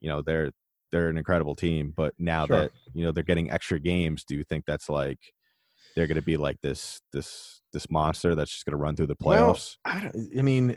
you 0.00 0.08
know, 0.08 0.22
they're 0.22 0.50
they're 0.92 1.08
an 1.08 1.18
incredible 1.18 1.54
team, 1.54 1.92
but 1.96 2.14
now 2.18 2.46
Sure. 2.46 2.62
that 2.62 2.72
you 2.94 3.04
know 3.04 3.12
they're 3.12 3.22
getting 3.22 3.50
extra 3.50 3.78
games, 3.78 4.24
do 4.24 4.34
you 4.36 4.44
think 4.44 4.64
that's 4.66 4.88
like 4.88 5.18
they're 5.94 6.06
going 6.06 6.16
to 6.16 6.22
be 6.22 6.36
like 6.36 6.60
this 6.62 7.00
this 7.12 7.62
this 7.72 7.90
monster 7.90 8.34
that's 8.34 8.50
just 8.50 8.64
going 8.64 8.72
to 8.72 8.82
run 8.82 8.96
through 8.96 9.06
the 9.06 9.16
Well, 9.20 9.54
playoffs? 9.54 9.76
I, 9.84 10.00
don't, 10.00 10.38
I 10.38 10.42
mean, 10.42 10.76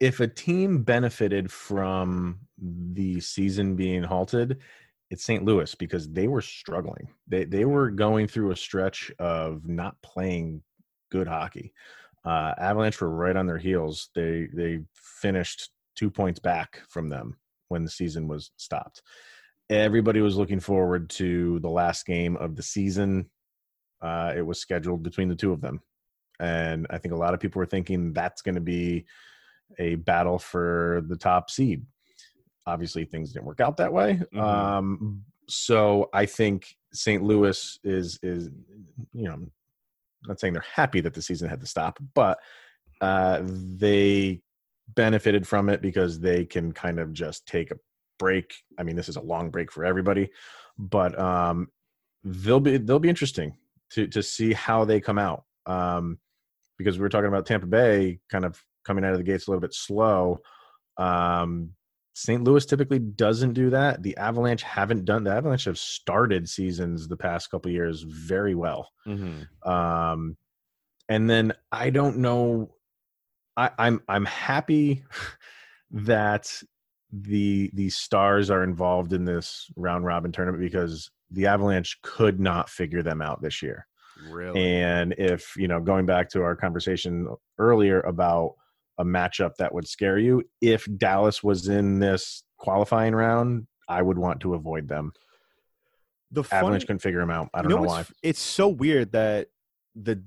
if 0.00 0.20
a 0.20 0.26
team 0.26 0.82
benefited 0.82 1.50
from 1.52 2.40
the 2.58 3.20
season 3.20 3.76
being 3.76 4.02
halted, 4.02 4.58
it's 5.12 5.24
St. 5.24 5.44
Louis 5.44 5.74
because 5.74 6.08
they 6.08 6.26
were 6.26 6.40
struggling. 6.40 7.06
They 7.28 7.44
they 7.44 7.66
were 7.66 7.90
going 7.90 8.26
through 8.26 8.50
a 8.50 8.56
stretch 8.56 9.12
of 9.18 9.68
not 9.68 10.00
playing 10.02 10.62
good 11.10 11.28
hockey. 11.28 11.74
Uh, 12.24 12.54
Avalanche 12.58 12.98
were 12.98 13.10
right 13.10 13.36
on 13.36 13.46
their 13.46 13.58
heels. 13.58 14.08
They 14.14 14.48
they 14.54 14.80
finished 14.94 15.68
two 15.94 16.10
points 16.10 16.40
back 16.40 16.80
from 16.88 17.10
them 17.10 17.36
when 17.68 17.84
the 17.84 17.90
season 17.90 18.26
was 18.26 18.52
stopped. 18.56 19.02
Everybody 19.68 20.22
was 20.22 20.38
looking 20.38 20.60
forward 20.60 21.10
to 21.10 21.60
the 21.60 21.68
last 21.68 22.06
game 22.06 22.36
of 22.38 22.56
the 22.56 22.62
season. 22.62 23.28
Uh, 24.00 24.32
it 24.34 24.42
was 24.42 24.60
scheduled 24.60 25.02
between 25.02 25.28
the 25.28 25.36
two 25.36 25.52
of 25.52 25.60
them, 25.60 25.82
and 26.40 26.86
I 26.88 26.96
think 26.96 27.12
a 27.12 27.18
lot 27.18 27.34
of 27.34 27.40
people 27.40 27.60
were 27.60 27.66
thinking 27.66 28.14
that's 28.14 28.40
going 28.40 28.54
to 28.54 28.62
be 28.62 29.04
a 29.78 29.96
battle 29.96 30.38
for 30.38 31.02
the 31.06 31.16
top 31.16 31.50
seed. 31.50 31.84
Obviously, 32.66 33.04
things 33.04 33.32
didn't 33.32 33.46
work 33.46 33.60
out 33.60 33.76
that 33.78 33.92
way. 33.92 34.20
Mhm. 34.32 34.40
Um, 34.40 35.24
so 35.48 36.08
I 36.12 36.26
think 36.26 36.76
St. 36.92 37.22
Louis 37.22 37.78
is 37.84 38.18
is 38.22 38.50
you 39.12 39.24
know, 39.24 39.32
I'm 39.32 39.50
not 40.26 40.40
saying 40.40 40.52
they're 40.52 40.62
happy 40.62 41.00
that 41.00 41.14
the 41.14 41.22
season 41.22 41.48
had 41.48 41.60
to 41.60 41.66
stop, 41.66 41.98
but 42.14 42.38
uh, 43.00 43.40
they 43.44 44.40
benefited 44.94 45.46
from 45.46 45.68
it 45.68 45.82
because 45.82 46.20
they 46.20 46.44
can 46.44 46.72
kind 46.72 47.00
of 47.00 47.12
just 47.12 47.46
take 47.46 47.70
a 47.70 47.76
break. 48.18 48.54
I 48.78 48.84
mean, 48.84 48.94
this 48.96 49.08
is 49.08 49.16
a 49.16 49.20
long 49.20 49.50
break 49.50 49.72
for 49.72 49.84
everybody, 49.84 50.30
but 50.78 51.18
um, 51.18 51.68
they'll 52.22 52.60
be 52.60 52.76
they'll 52.78 52.98
be 52.98 53.08
interesting 53.08 53.56
to 53.90 54.06
to 54.08 54.22
see 54.22 54.52
how 54.52 54.84
they 54.84 55.00
come 55.00 55.18
out. 55.18 55.44
Um, 55.66 56.18
because 56.78 56.98
we 56.98 57.02
were 57.02 57.08
talking 57.08 57.28
about 57.28 57.46
Tampa 57.46 57.66
Bay 57.66 58.18
kind 58.30 58.44
of 58.44 58.60
coming 58.84 59.04
out 59.04 59.12
of 59.12 59.18
the 59.18 59.24
gates 59.24 59.46
a 59.46 59.50
little 59.50 59.60
bit 59.60 59.74
slow. 59.74 60.38
Um, 60.96 61.70
St. 62.14 62.44
Louis 62.44 62.66
typically 62.66 62.98
doesn't 62.98 63.54
do 63.54 63.70
that. 63.70 64.02
The 64.02 64.16
Avalanche 64.16 64.62
haven't 64.62 65.04
done. 65.04 65.24
The 65.24 65.32
Avalanche 65.32 65.64
have 65.64 65.78
started 65.78 66.48
seasons 66.48 67.08
the 67.08 67.16
past 67.16 67.50
couple 67.50 67.70
years 67.70 68.02
very 68.02 68.54
well. 68.54 68.90
Mm-hmm. 69.06 69.68
Um, 69.68 70.36
and 71.08 71.28
then 71.28 71.54
I 71.70 71.90
don't 71.90 72.18
know. 72.18 72.74
I, 73.56 73.70
I'm 73.78 74.02
I'm 74.08 74.24
happy 74.26 75.04
that 75.90 76.52
the 77.10 77.70
the 77.74 77.90
stars 77.90 78.50
are 78.50 78.64
involved 78.64 79.12
in 79.12 79.26
this 79.26 79.70
round 79.76 80.06
robin 80.06 80.32
tournament 80.32 80.62
because 80.62 81.10
the 81.30 81.46
Avalanche 81.46 81.98
could 82.02 82.40
not 82.40 82.68
figure 82.68 83.02
them 83.02 83.22
out 83.22 83.42
this 83.42 83.62
year. 83.62 83.86
Really? 84.28 84.60
And 84.60 85.14
if, 85.18 85.54
you 85.56 85.68
know, 85.68 85.80
going 85.80 86.06
back 86.06 86.28
to 86.30 86.42
our 86.42 86.54
conversation 86.54 87.28
earlier 87.58 88.00
about 88.00 88.54
a 88.98 89.04
matchup 89.04 89.52
that 89.58 89.74
would 89.74 89.88
scare 89.88 90.18
you, 90.18 90.42
if 90.60 90.86
Dallas 90.98 91.42
was 91.42 91.68
in 91.68 91.98
this 91.98 92.42
qualifying 92.58 93.14
round, 93.14 93.66
I 93.88 94.02
would 94.02 94.18
want 94.18 94.40
to 94.40 94.54
avoid 94.54 94.88
them. 94.88 95.12
the 96.30 96.40
Avalanche 96.50 96.60
funny- 96.62 96.86
couldn't 96.86 96.98
figure 97.00 97.20
them 97.20 97.30
out. 97.30 97.50
I 97.52 97.60
don't 97.60 97.70
know, 97.70 97.82
what's- 97.82 98.08
why. 98.08 98.16
It's 98.22 98.40
so 98.40 98.68
weird 98.68 99.12
that 99.12 99.48
the 99.94 100.22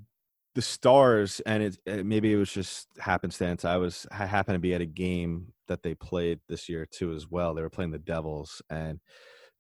the 0.54 0.62
stars 0.62 1.42
and 1.42 1.64
it 1.64 1.78
uh, 1.90 2.04
maybe 2.04 2.32
it 2.32 2.38
was 2.38 2.52
just 2.52 2.88
happenstance. 3.00 3.66
I 3.66 3.78
was 3.78 4.06
I 4.12 4.26
happened 4.28 4.56
to 4.56 4.60
be 4.60 4.74
at 4.76 4.82
a 4.82 4.86
game 4.86 5.54
that 5.68 5.82
they 5.84 5.96
played 5.96 6.40
this 6.48 6.70
year 6.70 6.86
too 6.86 7.12
as 7.12 7.28
well. 7.30 7.56
They 7.56 7.62
were 7.64 7.70
playing 7.72 7.90
the 7.92 7.98
Devils 7.98 8.62
and 8.70 9.00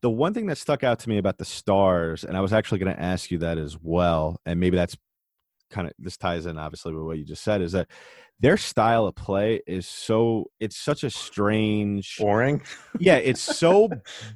the 0.02 0.10
one 0.12 0.34
thing 0.36 0.46
that 0.46 0.58
stuck 0.60 0.84
out 0.84 1.00
to 1.00 1.10
me 1.10 1.18
about 1.18 1.40
the 1.40 1.46
stars 1.46 2.24
and 2.24 2.38
I 2.38 2.42
was 2.42 2.54
actually 2.54 2.78
going 2.78 2.96
to 2.96 3.02
ask 3.02 3.32
you 3.32 3.40
that 3.40 3.58
as 3.58 3.76
well 3.82 4.40
and 4.46 4.60
maybe 4.60 4.78
that's 4.78 4.96
kind 5.76 5.88
of 5.88 5.94
this 6.00 6.16
ties 6.16 6.46
in 6.46 6.58
obviously 6.58 6.94
with 6.94 7.04
what 7.04 7.18
you 7.18 7.26
just 7.26 7.44
said 7.44 7.62
is 7.62 7.74
that 7.74 7.88
their 8.40 8.56
style 8.56 9.06
of 9.06 9.16
play 9.16 9.62
is 9.68 9.86
so 9.88 10.46
it's 10.60 10.78
such 10.78 11.04
a 11.04 11.10
strange 11.10 12.16
Boring. 12.18 12.62
yeah 12.98 13.18
it's 13.18 13.42
so 13.42 13.90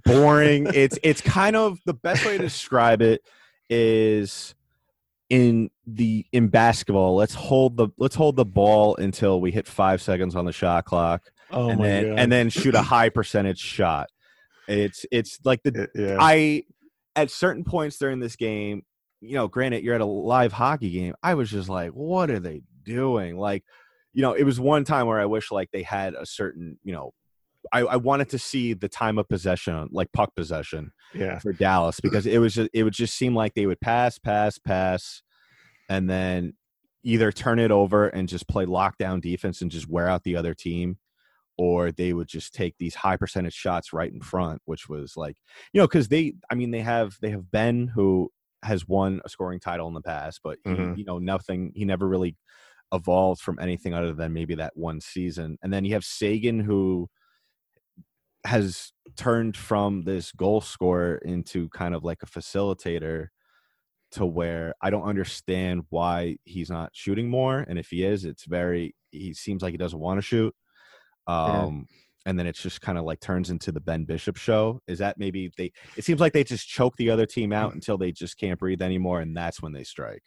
boring 0.06 0.68
it's 0.74 1.00
it's 1.02 1.22
kind 1.22 1.56
of 1.56 1.80
the 1.86 1.94
best 1.94 2.26
way 2.26 2.38
to 2.38 2.44
describe 2.44 3.02
it 3.02 3.22
is 3.70 4.54
in 5.30 5.70
the 5.88 6.26
in 6.34 6.50
basketball 6.50 7.16
let's 7.16 7.34
hold 7.34 7.78
the 7.78 7.88
let's 7.98 8.16
hold 8.16 8.36
the 8.36 8.46
ball 8.46 8.96
until 8.98 9.40
we 9.40 9.52
hit 9.52 9.68
five 9.68 10.02
seconds 10.02 10.36
on 10.36 10.46
the 10.46 10.52
shot 10.52 10.86
clock 10.86 11.24
Oh 11.52 11.70
and 11.70 11.82
then 11.82 12.20
and 12.20 12.32
then 12.32 12.50
shoot 12.50 12.76
a 12.76 12.82
high 12.82 13.10
percentage 13.10 13.60
shot 13.60 14.10
it's 14.68 15.06
it's 15.12 15.40
like 15.46 15.64
the 15.64 15.88
yeah. 15.96 16.18
i 16.20 16.64
at 17.16 17.32
certain 17.32 17.64
points 17.64 17.98
during 17.98 18.20
this 18.20 18.36
game 18.36 18.84
you 19.22 19.36
know 19.36 19.48
granted 19.48 19.84
you're 19.84 19.96
at 19.96 20.02
a 20.02 20.06
live 20.06 20.54
hockey 20.54 20.90
game 20.92 21.14
i 21.24 21.34
was 21.34 21.50
just 21.50 21.70
like 21.70 21.92
what 21.92 22.30
are 22.30 22.40
they 22.40 22.62
doing 22.84 23.38
like 23.38 23.64
you 24.14 24.22
know 24.22 24.34
it 24.34 24.44
was 24.44 24.60
one 24.60 24.84
time 24.84 25.08
where 25.08 25.20
i 25.20 25.26
wish 25.26 25.52
like 25.52 25.70
they 25.72 25.84
had 25.84 26.14
a 26.14 26.26
certain 26.26 26.78
you 26.84 26.94
know 26.94 27.12
I, 27.72 27.82
I 27.82 27.96
wanted 27.98 28.30
to 28.30 28.40
see 28.40 28.74
the 28.74 28.90
time 28.90 29.18
of 29.18 29.28
possession, 29.28 29.90
like 29.92 30.12
puck 30.12 30.36
possession 30.36 30.92
yeah. 31.14 31.40
for 31.40 31.54
Dallas, 31.54 32.00
because 32.04 32.26
it 32.26 32.40
was 32.40 32.54
just, 32.56 32.70
it 32.74 32.84
would 32.84 32.94
just 32.94 33.16
seem 33.16 33.36
like 33.36 33.54
they 33.54 33.66
would 33.66 33.82
pass, 33.82 34.18
pass, 34.18 34.58
pass, 34.58 35.22
and 35.90 36.10
then 36.10 36.54
either 37.04 37.32
turn 37.32 37.60
it 37.60 37.72
over 37.72 38.08
and 38.08 38.28
just 38.28 38.48
play 38.48 38.66
lockdown 38.66 39.22
defense 39.22 39.62
and 39.62 39.72
just 39.72 39.90
wear 39.90 40.08
out 40.08 40.24
the 40.24 40.36
other 40.36 40.54
team, 40.54 40.98
or 41.58 41.92
they 41.92 42.14
would 42.14 42.28
just 42.28 42.54
take 42.54 42.76
these 42.78 42.96
high 42.96 43.18
percentage 43.18 43.54
shots 43.54 43.94
right 43.94 44.12
in 44.12 44.22
front, 44.22 44.62
which 44.66 44.88
was 44.90 45.16
like, 45.16 45.38
you 45.74 45.82
know, 45.82 45.88
because 45.88 46.08
they, 46.08 46.34
I 46.50 46.56
mean, 46.56 46.72
they 46.72 46.82
have 46.82 47.18
they 47.22 47.32
have 47.32 47.52
Benn 47.52 47.88
who 47.88 48.32
has 48.64 48.88
won 48.88 49.22
a 49.26 49.30
scoring 49.30 49.60
title 49.60 49.88
in 49.88 49.94
the 49.94 50.02
past, 50.02 50.42
but 50.44 50.60
he, 50.66 50.90
Mhm. 50.90 50.96
you 50.96 51.06
know, 51.06 51.20
nothing. 51.20 51.72
He 51.76 51.86
never 51.86 52.08
really 52.08 52.38
evolved 52.94 53.42
from 53.42 53.60
anything 53.60 53.94
other 53.94 54.14
than 54.14 54.34
maybe 54.34 54.56
that 54.56 54.78
one 54.78 55.02
season. 55.02 55.58
And 55.64 55.74
then 55.74 55.86
you 55.86 55.94
have 55.94 56.06
Seguin 56.06 56.62
who 56.62 57.10
has 58.46 58.94
turned 59.18 59.58
from 59.58 60.04
this 60.04 60.32
goal 60.32 60.62
scorer 60.62 61.18
into 61.18 61.70
kind 61.70 61.94
of 61.94 62.04
like 62.04 62.24
a 62.24 62.26
facilitator 62.26 63.28
to 64.12 64.26
where 64.26 64.76
I 64.82 64.90
don't 64.92 65.04
understand 65.04 65.84
why 65.90 66.38
he's 66.46 66.70
not 66.72 66.92
shooting 66.96 67.30
more. 67.30 67.60
And 67.62 67.80
if 67.80 67.90
he 67.90 68.04
is, 68.06 68.26
it's 68.26 68.46
very 68.46 68.96
he 69.12 69.34
seems 69.34 69.64
like 69.64 69.74
he 69.74 69.78
doesn't 69.78 70.00
want 70.00 70.20
to 70.20 70.24
shoot. 70.24 70.56
Um 71.28 71.88
and 72.30 72.38
then 72.38 72.46
it's 72.46 72.62
just 72.62 72.80
kind 72.80 72.98
of 73.00 73.04
like 73.04 73.20
turns 73.20 73.50
into 73.50 73.72
the 73.72 73.80
Ben 73.82 74.04
Bishop 74.06 74.38
show. 74.38 74.80
Is 74.88 75.00
that 75.00 75.18
maybe 75.18 75.52
they 75.58 75.72
it 75.98 76.04
seems 76.06 76.20
like 76.22 76.32
they 76.34 76.44
just 76.44 76.68
choke 76.70 76.96
the 76.98 77.10
other 77.10 77.26
team 77.26 77.52
out 77.52 77.74
until 77.74 77.98
they 77.98 78.12
just 78.12 78.38
can't 78.38 78.60
breathe 78.60 78.82
anymore 78.84 79.20
and 79.22 79.36
that's 79.36 79.62
when 79.62 79.74
they 79.74 79.84
strike. 79.84 80.24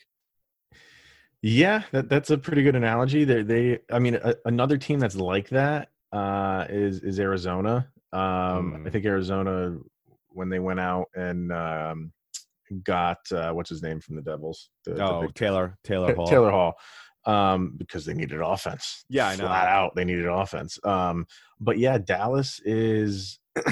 Yeah, 1.43 1.83
that, 1.91 2.09
that's 2.09 2.31
a 2.31 2.39
pretty 2.39 2.63
good 2.63 2.77
analogy. 2.77 3.25
They, 3.25 3.43
they 3.43 3.79
I 3.91 3.99
mean, 3.99 4.15
a, 4.17 4.35
another 4.45 4.77
team 4.79 4.99
that's 5.01 5.17
like 5.17 5.49
that 5.51 5.89
uh, 6.13 6.67
is 6.69 7.01
is 7.01 7.19
Arizona. 7.19 7.89
Um, 8.13 8.21
I 8.21 8.79
Mm. 8.89 8.93
think 8.93 9.05
Arizona 9.07 9.77
when 10.29 10.49
they 10.49 10.59
went 10.61 10.81
out 10.81 11.07
and 11.15 11.53
um, 11.53 12.13
got 12.85 13.19
uh, 13.33 13.53
what's 13.53 13.71
his 13.71 13.83
name 13.83 14.01
from 14.01 14.17
the 14.17 14.23
Devils. 14.23 14.71
The, 14.85 14.95
the 14.95 15.05
Oh, 15.05 15.21
big- 15.23 15.35
Taylor 15.35 15.79
Taylor 15.85 16.15
Hall. 16.17 16.27
Taylor 16.27 16.51
Hall. 16.51 16.75
Um, 17.25 17.75
because 17.77 18.05
they 18.05 18.15
needed 18.15 18.41
offense. 18.41 19.05
Yeah, 19.09 19.29
I 19.29 19.37
know. 19.37 19.47
Flat 19.47 19.69
out, 19.69 19.95
they 19.95 20.05
needed 20.05 20.27
offense. 20.27 20.79
Um, 20.85 21.27
but 21.61 21.79
yeah, 21.79 21.99
Dallas 21.99 22.61
is. 22.65 23.39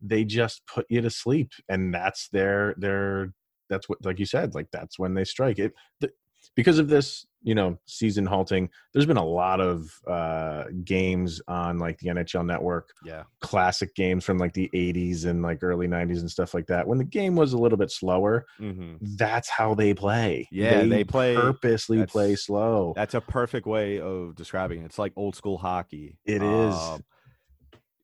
they 0.00 0.24
just 0.24 0.62
put 0.66 0.86
you 0.88 1.02
to 1.02 1.10
sleep, 1.10 1.50
and 1.68 1.92
that's 1.92 2.28
their 2.28 2.74
their. 2.78 3.32
That's 3.68 3.88
what, 3.88 4.04
like 4.04 4.18
you 4.18 4.26
said, 4.26 4.54
like 4.54 4.68
that's 4.72 4.98
when 4.98 5.14
they 5.14 5.24
strike 5.24 5.58
it. 5.58 5.72
The, 6.00 6.10
because 6.56 6.78
of 6.78 6.88
this 6.88 7.26
you 7.42 7.54
know 7.54 7.78
season 7.86 8.26
halting 8.26 8.68
there's 8.92 9.06
been 9.06 9.16
a 9.16 9.24
lot 9.24 9.60
of 9.60 9.90
uh 10.06 10.64
games 10.84 11.40
on 11.48 11.78
like 11.78 11.98
the 11.98 12.08
nhl 12.08 12.44
network 12.44 12.90
Yeah. 13.04 13.22
classic 13.40 13.94
games 13.94 14.24
from 14.24 14.36
like 14.38 14.52
the 14.52 14.70
80s 14.74 15.24
and 15.24 15.42
like 15.42 15.62
early 15.62 15.86
90s 15.88 16.20
and 16.20 16.30
stuff 16.30 16.52
like 16.52 16.66
that 16.66 16.86
when 16.86 16.98
the 16.98 17.04
game 17.04 17.36
was 17.36 17.52
a 17.54 17.58
little 17.58 17.78
bit 17.78 17.90
slower 17.90 18.44
hmm 18.58 18.96
that's 19.16 19.48
how 19.48 19.74
they 19.74 19.94
play 19.94 20.46
Yeah, 20.50 20.84
they 20.84 21.04
play- 21.04 21.34
purposely 21.34 22.04
play 22.04 22.34
slow 22.36 22.92
That's 22.94 23.14
a 23.14 23.20
perfect 23.22 23.66
way 23.66 23.98
of 23.98 24.34
describing 24.34 24.82
it. 24.82 24.84
It's 24.84 24.98
like 24.98 25.14
old 25.16 25.34
school 25.34 25.56
hockey. 25.56 26.18
It 26.26 26.42
is. 26.42 26.74
Um, 26.74 27.02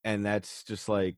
and 0.05 0.25
that's 0.25 0.63
just 0.65 0.89
like 0.89 1.17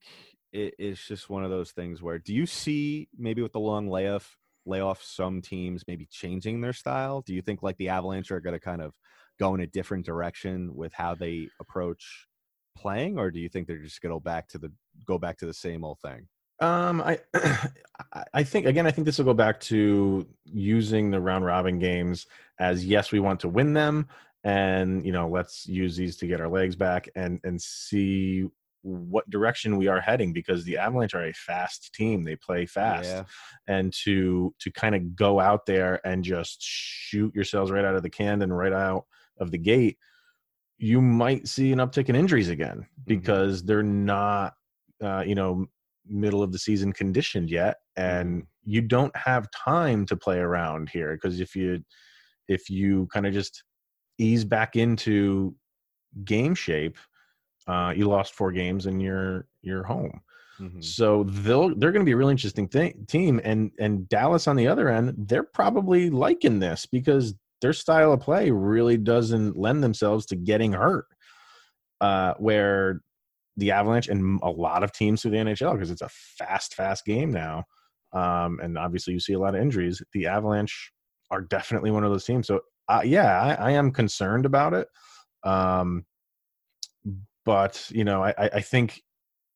it, 0.52 0.74
it's 0.78 1.06
just 1.06 1.28
one 1.30 1.44
of 1.44 1.50
those 1.50 1.70
things 1.72 2.02
where 2.02 2.18
do 2.18 2.34
you 2.34 2.46
see 2.46 3.08
maybe 3.16 3.42
with 3.42 3.52
the 3.52 3.60
long 3.60 3.88
layoff 3.88 4.36
layoff 4.68 5.02
some 5.02 5.42
teams 5.42 5.84
maybe 5.88 6.06
changing 6.10 6.60
their 6.60 6.72
style? 6.72 7.22
Do 7.22 7.34
you 7.34 7.42
think 7.42 7.62
like 7.62 7.76
the 7.78 7.88
Avalanche 7.88 8.30
are 8.30 8.40
going 8.40 8.54
to 8.54 8.60
kind 8.60 8.82
of 8.82 8.94
go 9.38 9.54
in 9.54 9.60
a 9.60 9.66
different 9.66 10.04
direction 10.04 10.74
with 10.74 10.92
how 10.92 11.14
they 11.14 11.48
approach 11.60 12.26
playing, 12.76 13.18
or 13.18 13.30
do 13.30 13.40
you 13.40 13.48
think 13.48 13.66
they're 13.66 13.78
just 13.78 14.00
going 14.00 14.10
to 14.10 14.16
go 14.16 14.20
back 14.20 14.48
to 14.48 14.58
the 14.58 14.72
go 15.06 15.18
back 15.18 15.38
to 15.38 15.46
the 15.46 15.54
same 15.54 15.84
old 15.84 15.98
thing? 16.00 16.28
Um, 16.60 17.00
I- 17.34 17.70
I 18.32 18.42
think 18.42 18.66
again, 18.66 18.86
I 18.86 18.90
think 18.90 19.04
this 19.04 19.18
will 19.18 19.24
go 19.24 19.34
back 19.34 19.60
to 19.60 20.26
using 20.44 21.10
the 21.10 21.20
round 21.20 21.44
robin 21.44 21.78
games 21.78 22.26
as 22.58 22.84
yes, 22.84 23.12
we 23.12 23.20
want 23.20 23.40
to 23.40 23.48
win 23.48 23.72
them, 23.74 24.08
and 24.44 25.04
you 25.04 25.12
know, 25.12 25.28
let's 25.28 25.66
use 25.66 25.96
these 25.96 26.16
to 26.18 26.26
get 26.26 26.40
our 26.40 26.48
legs 26.48 26.76
back 26.76 27.08
and 27.14 27.40
and 27.44 27.60
see 27.60 28.48
what 28.88 29.28
direction 29.30 29.76
we 29.76 29.86
are 29.88 30.00
heading 30.00 30.32
because 30.32 30.64
the 30.64 30.78
Avalanche 30.78 31.14
are 31.14 31.26
a 31.26 31.32
fast 31.32 31.92
team; 31.94 32.24
they 32.24 32.36
play 32.36 32.66
fast, 32.66 33.08
Yeah. 33.08 33.24
and 33.66 33.92
to 34.04 34.54
to 34.58 34.70
kind 34.70 34.94
of 34.94 35.14
go 35.14 35.40
out 35.40 35.66
there 35.66 36.00
and 36.06 36.24
just 36.24 36.58
shoot 36.60 37.34
yourselves 37.34 37.70
right 37.70 37.84
out 37.84 37.94
of 37.96 38.02
the 38.02 38.10
cannon, 38.10 38.52
right 38.52 38.72
out 38.72 39.04
of 39.38 39.50
the 39.50 39.58
gate, 39.58 39.98
you 40.78 41.00
might 41.00 41.46
see 41.48 41.72
an 41.72 41.78
uptick 41.78 42.08
in 42.08 42.16
injuries 42.16 42.48
again 42.48 42.86
because 43.06 43.62
they're 43.64 43.82
not, 43.82 44.54
uh, 45.02 45.22
you 45.26 45.34
know, 45.34 45.66
middle 46.06 46.42
of 46.42 46.52
the 46.52 46.58
season 46.58 46.92
conditioned 46.92 47.50
yet, 47.50 47.76
and 47.96 48.44
you 48.64 48.80
don't 48.80 49.14
have 49.16 49.50
time 49.50 50.06
to 50.06 50.16
play 50.16 50.38
around 50.38 50.88
here 50.88 51.14
because 51.14 51.40
if 51.40 51.54
you 51.54 51.82
if 52.48 52.70
you 52.70 53.06
kind 53.12 53.26
of 53.26 53.32
just 53.34 53.62
ease 54.18 54.44
back 54.44 54.74
into 54.74 55.54
game 56.24 56.54
shape, 56.54 56.96
uh, 57.68 57.92
you 57.96 58.08
lost 58.08 58.34
four 58.34 58.52
games 58.52 58.86
and 58.86 59.02
you're 59.02 59.46
you're 59.62 59.84
home. 59.84 60.20
Mhm. 60.60 60.82
So 60.84 61.24
they'll 61.24 61.74
they're 61.76 61.92
going 61.92 62.04
to 62.04 62.08
be 62.08 62.12
a 62.12 62.16
really 62.16 62.32
interesting 62.32 62.68
thing, 62.68 63.06
team, 63.08 63.40
and 63.44 63.70
and 63.78 64.08
Dallas 64.08 64.48
on 64.48 64.56
the 64.56 64.66
other 64.68 64.88
end, 64.88 65.14
they're 65.18 65.44
probably 65.44 66.10
liking 66.10 66.60
this 66.60 66.86
because 66.86 67.34
their 67.62 67.72
style 67.72 68.12
of 68.12 68.20
play 68.20 68.50
really 68.50 68.96
doesn't 68.96 69.56
lend 69.58 69.84
themselves 69.84 70.26
to 70.26 70.36
getting 70.36 70.72
hurt. 70.72 71.06
Uh, 72.00 72.34
where 72.38 73.00
the 73.56 73.72
Avalanche 73.72 74.08
and 74.08 74.38
a 74.42 74.50
lot 74.50 74.84
of 74.84 74.92
teams 74.92 75.22
through 75.22 75.32
the 75.32 75.38
NHL 75.38 75.72
because 75.72 75.90
it's 75.90 76.02
a 76.02 76.08
fast, 76.08 76.74
fast 76.74 77.04
game 77.04 77.32
now, 77.32 77.64
um, 78.12 78.60
and 78.62 78.78
obviously 78.78 79.14
you 79.14 79.20
see 79.20 79.32
a 79.32 79.38
lot 79.38 79.54
of 79.56 79.60
injuries. 79.60 80.00
The 80.12 80.26
Avalanche 80.28 80.92
are 81.32 81.42
definitely 81.42 81.90
one 81.90 82.04
of 82.04 82.10
those 82.12 82.24
teams. 82.24 82.46
So 82.46 82.60
uh, 82.88 83.02
yeah, 83.04 83.40
I, 83.40 83.54
I 83.54 83.70
am 83.72 83.90
concerned 83.92 84.46
about 84.46 84.74
it. 84.74 84.88
Um, 85.44 86.06
but 87.48 87.90
you 87.90 88.04
know, 88.04 88.22
I, 88.22 88.34
I 88.36 88.60
think 88.60 89.02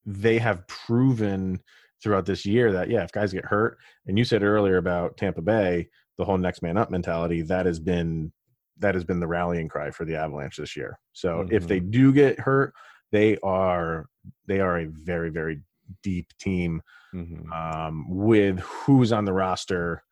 they 0.07 0.38
have 0.38 0.66
proven 0.66 1.61
throughout 2.02 2.24
this 2.24 2.46
year 2.46 2.72
that 2.72 2.88
yeah, 2.88 3.02
if 3.05 3.12
guys 3.12 3.35
get 3.35 3.44
hurt, 3.44 3.76
and 4.07 4.16
you 4.16 4.24
said 4.24 4.42
earlier 4.42 4.78
about 4.78 5.18
Tampa 5.18 5.42
Bay, 5.42 5.90
the 6.16 6.24
whole 6.24 6.38
next 6.38 6.62
man 6.62 6.78
up 6.78 6.90
mentality, 6.90 7.42
that 7.42 7.66
has 7.66 7.78
been 7.78 8.33
that 8.78 8.94
has 8.94 9.05
been 9.05 9.20
the 9.20 9.26
rallying 9.26 9.68
cry 9.68 9.90
for 9.90 10.07
the 10.07 10.16
Avalanche 10.16 10.57
this 10.57 10.74
year. 10.74 10.98
So 11.12 11.46
if 11.50 11.68
they 11.68 11.81
do 11.81 12.14
get 12.14 12.40
hurt, 12.40 12.72
they 13.11 13.37
are 13.42 14.07
they 14.46 14.61
are 14.61 14.78
a 14.78 14.87
very 14.87 15.28
very 15.28 15.61
deep 16.02 16.28
team 16.38 16.81
Mhm. 17.14 17.52
um, 17.52 18.07
with 18.09 18.59
who's 18.61 19.12
on 19.12 19.26
the 19.26 19.35
roster 19.35 20.02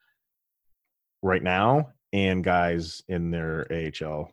right 1.23 1.43
now 1.43 1.93
and 2.13 2.45
guys 2.45 3.01
in 3.09 3.31
their 3.31 3.67
AHL 3.73 4.31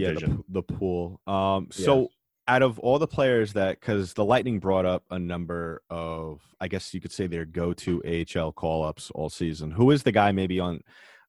yeah, 0.00 0.12
the, 0.12 0.44
the 0.48 0.62
pool. 0.62 1.20
Um, 1.26 1.68
so 1.70 2.08
out 2.46 2.62
of 2.62 2.78
all 2.78 2.98
the 2.98 3.06
players 3.06 3.54
that, 3.54 3.80
because 3.80 4.12
the 4.14 4.24
Lightning 4.24 4.58
brought 4.58 4.84
up 4.84 5.04
a 5.10 5.18
number 5.18 5.82
of, 5.88 6.42
I 6.60 6.68
guess 6.68 6.92
you 6.92 7.00
could 7.00 7.12
say 7.12 7.26
their 7.26 7.44
go-to 7.44 8.02
AHL 8.04 8.52
call-ups 8.52 9.10
all 9.14 9.30
season. 9.30 9.70
Who 9.70 9.90
is 9.90 10.02
the 10.02 10.12
guy 10.12 10.32
maybe 10.32 10.60
on 10.60 10.80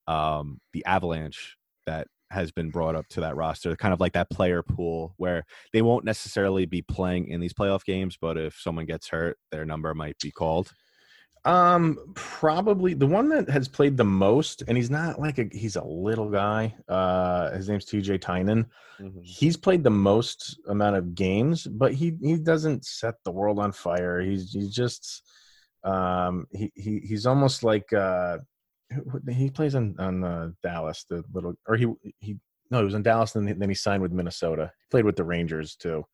um, 0.08 0.60
the 0.74 0.84
Avalanche 0.86 1.58
that 1.86 2.08
has 2.32 2.52
been 2.52 2.70
brought 2.70 2.96
up 2.96 3.08
to 3.10 3.22
that 3.22 3.36
roster? 3.38 3.76
Kind 3.76 3.94
of 3.94 4.02
like 4.02 4.14
that 4.14 4.30
player 4.30 4.62
pool 4.62 5.14
where 5.18 5.46
they 5.72 5.82
won't 5.82 6.04
necessarily 6.04 6.66
be 6.66 6.82
playing 6.82 7.30
in 7.30 7.40
these 7.40 7.54
playoff 7.54 7.86
games, 7.86 8.18
but 8.20 8.38
if 8.38 8.60
someone 8.60 8.86
gets 8.86 9.08
hurt, 9.08 9.38
their 9.52 9.66
number 9.66 9.94
might 9.94 10.18
be 10.22 10.32
called. 10.32 10.74
Um, 11.46 12.00
probably 12.16 12.96
the 12.96 13.06
one 13.06 13.30
that 13.30 13.48
has 13.50 13.68
played 13.68 13.98
the 13.98 14.04
most, 14.04 14.64
and 14.68 14.76
he's 14.76 14.90
not 14.90 15.20
like 15.20 15.38
a 15.38 15.48
he's 15.52 15.76
a 15.76 15.84
little 15.84 16.30
guy. 16.30 16.74
Uh, 16.88 17.52
his 17.52 17.70
name's 17.70 17.86
TJ 17.86 18.20
Tynan. 18.20 18.66
He's 19.22 19.56
played 19.56 19.84
the 19.84 19.92
most 19.92 20.60
amount 20.68 20.96
of 20.96 21.14
games, 21.14 21.68
but 21.68 21.94
he 21.94 22.18
he 22.22 22.38
doesn't 22.38 22.86
set 22.86 23.16
the 23.24 23.32
world 23.32 23.60
on 23.60 23.72
fire. 23.72 24.22
He's 24.22 24.52
he's 24.52 24.74
just 24.74 25.22
um 25.84 26.48
he, 26.52 26.72
he 26.74 27.00
he's 27.00 27.28
almost 27.28 27.64
like 27.64 27.94
uh 27.94 28.40
he 29.30 29.52
plays 29.52 29.76
on 29.76 29.96
on 30.00 30.24
uh, 30.24 30.50
Dallas 30.64 31.06
the 31.08 31.24
little 31.32 31.54
or 31.68 31.76
he 31.76 31.86
he 32.20 32.38
no 32.72 32.80
he 32.80 32.86
was 32.86 32.96
in 32.96 33.04
Dallas 33.04 33.36
and 33.36 33.48
then 33.48 33.70
he 33.70 33.76
signed 33.76 34.02
with 34.02 34.12
Minnesota. 34.12 34.72
He 34.80 34.86
played 34.90 35.06
with 35.06 35.16
the 35.16 35.24
Rangers 35.24 35.76
too. 35.76 36.06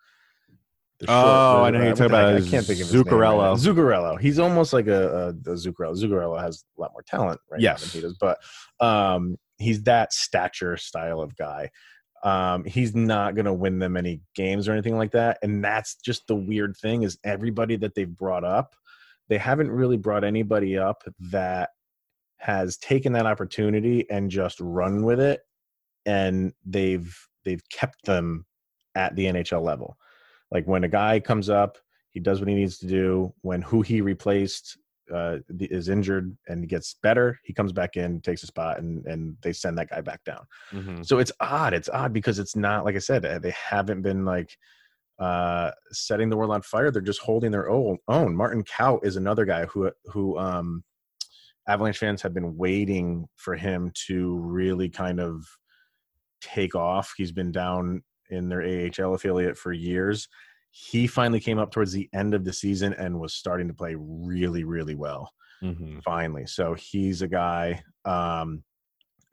The 1.01 1.07
Oh, 1.09 1.63
I 1.63 1.71
know 1.71 1.79
you're 1.79 1.87
what 1.89 1.97
talking 1.97 2.05
about 2.11 2.35
I 2.35 2.41
can't 2.41 2.65
think 2.65 2.79
of 2.79 2.87
his 2.87 2.93
name 2.93 3.03
right. 3.03 3.11
Zuccarello. 3.11 3.57
Zuccarello. 3.57 4.19
He's 4.19 4.39
almost 4.39 4.71
like 4.73 4.87
a, 4.87 5.09
a, 5.09 5.27
a 5.29 5.55
Zuccarello. 5.55 5.99
Zuccarello 6.01 6.39
has 6.41 6.63
a 6.77 6.81
lot 6.81 6.91
more 6.93 7.01
talent 7.03 7.39
right 7.49 7.59
now 7.59 7.63
Yes. 7.71 7.81
than 7.81 7.89
he 7.89 8.01
does, 8.07 8.17
but 8.19 8.37
um, 8.79 9.37
he's 9.57 9.83
that 9.83 10.13
stature 10.13 10.77
style 10.77 11.19
of 11.19 11.35
guy. 11.35 11.69
Um, 12.23 12.63
he's 12.65 12.93
not 12.95 13.33
going 13.33 13.45
to 13.45 13.53
win 13.53 13.79
them 13.79 13.97
any 13.97 14.21
games 14.35 14.67
or 14.67 14.73
anything 14.73 14.95
like 14.95 15.11
that, 15.11 15.39
and 15.41 15.63
that's 15.63 15.95
just 15.95 16.27
the 16.27 16.35
weird 16.35 16.75
thing 16.77 17.01
is 17.01 17.17
everybody 17.23 17.75
that 17.77 17.95
they've 17.95 18.15
brought 18.15 18.43
up, 18.43 18.75
they 19.27 19.39
haven't 19.39 19.71
really 19.71 19.97
brought 19.97 20.23
anybody 20.23 20.77
up 20.77 21.03
that 21.31 21.69
has 22.37 22.77
taken 22.77 23.13
that 23.13 23.25
opportunity 23.25 24.07
and 24.11 24.29
just 24.29 24.59
run 24.59 25.03
with 25.03 25.19
it, 25.19 25.41
and 26.05 26.53
they've 26.63 27.11
they've 27.43 27.63
kept 27.71 28.05
them 28.05 28.45
at 28.93 29.15
the 29.15 29.25
NHL 29.25 29.63
level. 29.63 29.97
Like 30.51 30.65
when 30.65 30.83
a 30.83 30.89
guy 30.89 31.19
comes 31.19 31.49
up, 31.49 31.77
he 32.09 32.19
does 32.19 32.39
what 32.39 32.49
he 32.49 32.55
needs 32.55 32.77
to 32.79 32.87
do. 32.87 33.33
When 33.41 33.61
who 33.61 33.81
he 33.81 34.01
replaced 34.01 34.77
uh, 35.13 35.37
is 35.59 35.89
injured 35.89 36.35
and 36.47 36.67
gets 36.69 36.95
better, 37.01 37.39
he 37.43 37.53
comes 37.53 37.71
back 37.71 37.95
in, 37.97 38.21
takes 38.21 38.43
a 38.43 38.47
spot, 38.47 38.79
and 38.79 39.05
and 39.05 39.37
they 39.41 39.53
send 39.53 39.77
that 39.77 39.89
guy 39.89 40.01
back 40.01 40.23
down. 40.23 40.45
Mhm. 40.71 41.05
So 41.05 41.19
it's 41.19 41.31
odd. 41.39 41.73
It's 41.73 41.89
odd 41.89 42.13
because 42.13 42.39
it's 42.39 42.55
not 42.55 42.85
like 42.85 42.95
I 42.95 42.99
said. 42.99 43.23
They 43.41 43.51
haven't 43.51 44.01
been 44.01 44.25
like 44.25 44.55
uh, 45.19 45.71
setting 45.91 46.29
the 46.29 46.37
world 46.37 46.51
on 46.51 46.61
fire. 46.61 46.91
They're 46.91 47.01
just 47.01 47.21
holding 47.21 47.51
their 47.51 47.69
own. 47.69 47.97
own. 48.07 48.35
Martin 48.35 48.63
Kaut 48.63 49.05
is 49.05 49.15
another 49.17 49.45
guy 49.45 49.65
who 49.65 49.91
who 50.05 50.37
um, 50.37 50.83
Avalanche 51.67 51.99
fans 51.99 52.21
have 52.23 52.33
been 52.33 52.57
waiting 52.57 53.27
for 53.35 53.55
him 53.55 53.91
to 54.07 54.37
really 54.39 54.89
kind 54.89 55.19
of 55.19 55.45
take 56.41 56.75
off. 56.75 57.13
He's 57.15 57.31
been 57.31 57.51
down 57.51 58.03
in 58.31 58.49
their 58.49 58.61
AHL 58.63 59.13
affiliate 59.13 59.57
for 59.57 59.73
years. 59.73 60.27
He 60.71 61.05
finally 61.05 61.39
came 61.39 61.59
up 61.59 61.71
towards 61.71 61.91
the 61.91 62.09
end 62.13 62.33
of 62.33 62.45
the 62.45 62.53
season 62.53 62.93
and 62.93 63.19
was 63.19 63.33
starting 63.33 63.67
to 63.67 63.73
play 63.73 63.95
really, 63.97 64.63
really 64.63 64.95
well 64.95 65.31
Mhm. 65.61 66.01
finally. 66.03 66.45
So 66.47 66.73
he's 66.73 67.21
a 67.21 67.27
guy, 67.27 67.83
um, 68.05 68.63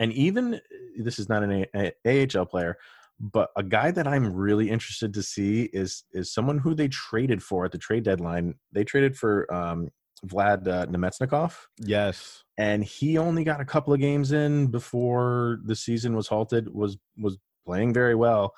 and 0.01 0.13
even 0.13 0.61
this 0.99 1.19
is 1.19 1.29
not 1.29 1.43
an 1.45 1.53
a- 1.75 1.93
a- 2.05 2.25
AHL 2.27 2.45
player, 2.45 2.77
but 3.21 3.51
a 3.57 3.63
guy 3.63 3.91
that 3.93 4.07
I'm 4.07 4.33
really 4.33 4.69
interested 4.69 5.15
to 5.15 5.23
see 5.23 5.63
is 5.73 6.05
is 6.13 6.33
someone 6.33 6.59
who 6.59 6.75
they 6.75 6.89
traded 6.89 7.43
for 7.43 7.65
at 7.65 7.73
the 7.73 7.79
trade 7.79 8.03
deadline. 8.05 8.55
They 8.73 8.85
traded 8.85 9.17
for 9.17 9.53
um, 9.53 9.89
Vlad 10.27 10.67
uh, 10.67 10.87
Namestnikov, 10.87 11.55
Yes. 11.79 12.43
and 12.57 12.83
he 12.85 13.17
only 13.19 13.45
got 13.45 13.61
a 13.61 13.65
couple 13.65 13.93
of 13.95 14.01
games 14.01 14.33
in 14.33 14.67
before 14.67 15.61
the 15.65 15.77
season 15.77 16.15
was 16.17 16.27
halted. 16.27 16.69
was 16.75 16.99
was 17.17 17.39
playing 17.65 17.93
very 17.95 18.17
well. 18.17 18.55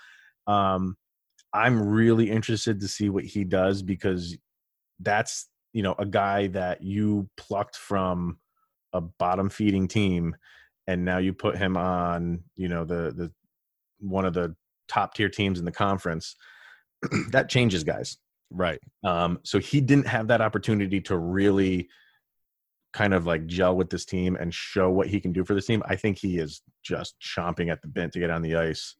Um, 0.50 0.96
I'm 1.52 1.80
really 1.80 2.30
interested 2.30 2.80
to 2.80 2.88
see 2.88 3.08
what 3.08 3.24
he 3.24 3.44
does 3.44 3.82
because 3.82 4.36
that's 5.00 5.48
you 5.72 5.82
know 5.82 5.94
a 5.98 6.06
guy 6.06 6.48
that 6.48 6.82
you 6.82 7.28
plucked 7.36 7.76
from 7.76 8.38
a 8.92 9.00
bottom 9.00 9.48
feeding 9.48 9.86
team 9.86 10.36
and 10.86 11.04
now 11.04 11.18
you 11.18 11.32
put 11.32 11.56
him 11.56 11.76
on 11.76 12.42
you 12.56 12.68
know 12.68 12.84
the 12.84 13.12
the 13.16 13.32
one 14.00 14.24
of 14.24 14.34
the 14.34 14.54
top 14.88 15.14
tier 15.14 15.28
teams 15.28 15.58
in 15.58 15.64
the 15.64 15.72
conference 15.72 16.36
that 17.30 17.48
changes 17.48 17.84
guys. 17.84 18.18
Right. 18.52 18.80
um, 19.04 19.38
so 19.44 19.60
he 19.60 19.80
didn't 19.80 20.08
have 20.08 20.26
that 20.26 20.40
opportunity 20.40 21.00
to 21.02 21.16
really 21.16 21.88
kind 22.92 23.14
of 23.14 23.26
like 23.26 23.46
gel 23.46 23.76
with 23.76 23.90
this 23.90 24.04
team 24.04 24.36
and 24.36 24.52
show 24.52 24.90
what 24.90 25.06
he 25.06 25.20
can 25.20 25.32
do 25.32 25.44
for 25.44 25.54
this 25.54 25.66
team, 25.66 25.82
I 25.86 25.94
think 25.94 26.18
he 26.18 26.38
is 26.38 26.62
just 26.82 27.14
chomping 27.20 27.70
at 27.70 27.80
the 27.82 27.86
bit 27.86 28.12
to 28.12 28.18
get 28.18 28.30
on 28.30 28.42
the 28.42 28.56
ice 28.56 28.96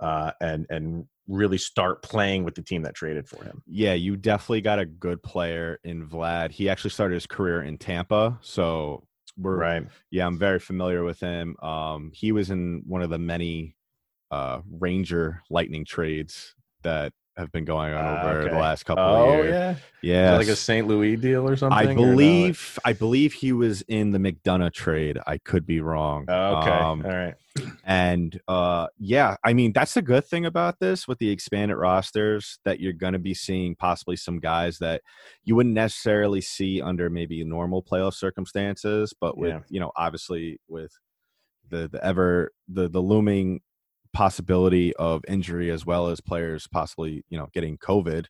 uh, 0.00 0.32
and 0.40 0.66
and 0.70 1.06
really 1.26 1.58
start 1.58 2.02
playing 2.02 2.42
with 2.44 2.54
the 2.54 2.62
team 2.62 2.82
that 2.82 2.94
traded 2.94 3.28
for 3.28 3.44
him. 3.44 3.62
Yeah, 3.66 3.92
you 3.92 4.16
definitely 4.16 4.62
got 4.62 4.78
a 4.78 4.86
good 4.86 5.22
player 5.22 5.78
in 5.84 6.08
Vlad. 6.08 6.50
He 6.52 6.68
actually 6.70 6.90
started 6.90 7.14
his 7.14 7.26
career 7.26 7.62
in 7.62 7.76
Tampa, 7.76 8.38
so 8.40 9.04
we're 9.36 9.56
Right. 9.56 9.86
yeah, 10.10 10.26
I'm 10.26 10.38
very 10.38 10.58
familiar 10.58 11.04
with 11.04 11.20
him. 11.20 11.56
Um, 11.62 12.10
he 12.14 12.32
was 12.32 12.50
in 12.50 12.82
one 12.86 13.02
of 13.02 13.10
the 13.10 13.18
many 13.18 13.76
uh, 14.30 14.60
Ranger 14.70 15.42
Lightning 15.50 15.84
trades 15.84 16.54
that 16.82 17.12
have 17.38 17.50
been 17.52 17.64
going 17.64 17.94
on 17.94 18.04
Ah, 18.04 18.30
over 18.30 18.42
the 18.42 18.48
okay. 18.48 18.60
last 18.60 18.84
couple 18.84 19.04
Oh 19.04 19.30
of 19.30 19.44
years. 19.44 19.52
yeah. 19.54 19.74
Yeah, 20.00 20.36
like 20.36 20.48
a 20.48 20.54
St. 20.56 20.86
Louis 20.86 21.16
deal 21.16 21.48
or 21.48 21.56
something? 21.56 21.88
I 21.88 21.94
believe 21.94 22.78
I 22.84 22.92
believe 22.92 23.32
he 23.32 23.52
was 23.52 23.82
in 23.82 24.10
the 24.10 24.18
McDonagh 24.18 24.72
trade. 24.72 25.18
I 25.26 25.38
could 25.38 25.66
be 25.66 25.80
wrong. 25.80 26.24
Oh, 26.28 26.56
okay. 26.56 26.70
Um, 26.70 27.04
All 27.04 27.10
right. 27.10 27.34
and 27.84 28.40
uh, 28.46 28.86
yeah, 28.98 29.36
I 29.44 29.52
mean 29.54 29.72
that's 29.72 29.94
the 29.94 30.02
good 30.02 30.24
thing 30.26 30.46
about 30.46 30.78
this 30.78 31.08
with 31.08 31.18
the 31.18 31.30
expanded 31.30 31.76
rosters 31.76 32.58
that 32.64 32.78
you're 32.80 32.92
going 32.92 33.14
to 33.14 33.18
be 33.18 33.34
seeing 33.34 33.74
possibly 33.74 34.16
some 34.16 34.38
guys 34.38 34.78
that 34.78 35.02
you 35.44 35.56
wouldn't 35.56 35.74
necessarily 35.74 36.40
see 36.40 36.80
under 36.82 37.10
maybe 37.10 37.42
normal 37.44 37.82
playoff 37.82 38.14
circumstances, 38.14 39.12
but 39.20 39.36
with 39.38 39.50
Yeah. 39.50 39.60
you 39.68 39.80
know 39.80 39.90
obviously 39.96 40.60
with 40.68 40.92
the 41.70 41.88
the 41.88 42.04
ever 42.04 42.52
the 42.68 42.88
the 42.88 43.00
looming 43.02 43.60
possibility 44.12 44.94
of 44.96 45.22
injury 45.28 45.70
as 45.70 45.84
well 45.84 46.08
as 46.08 46.20
players 46.20 46.66
possibly 46.66 47.24
you 47.28 47.38
know 47.38 47.48
getting 47.52 47.78
COVID. 47.78 48.26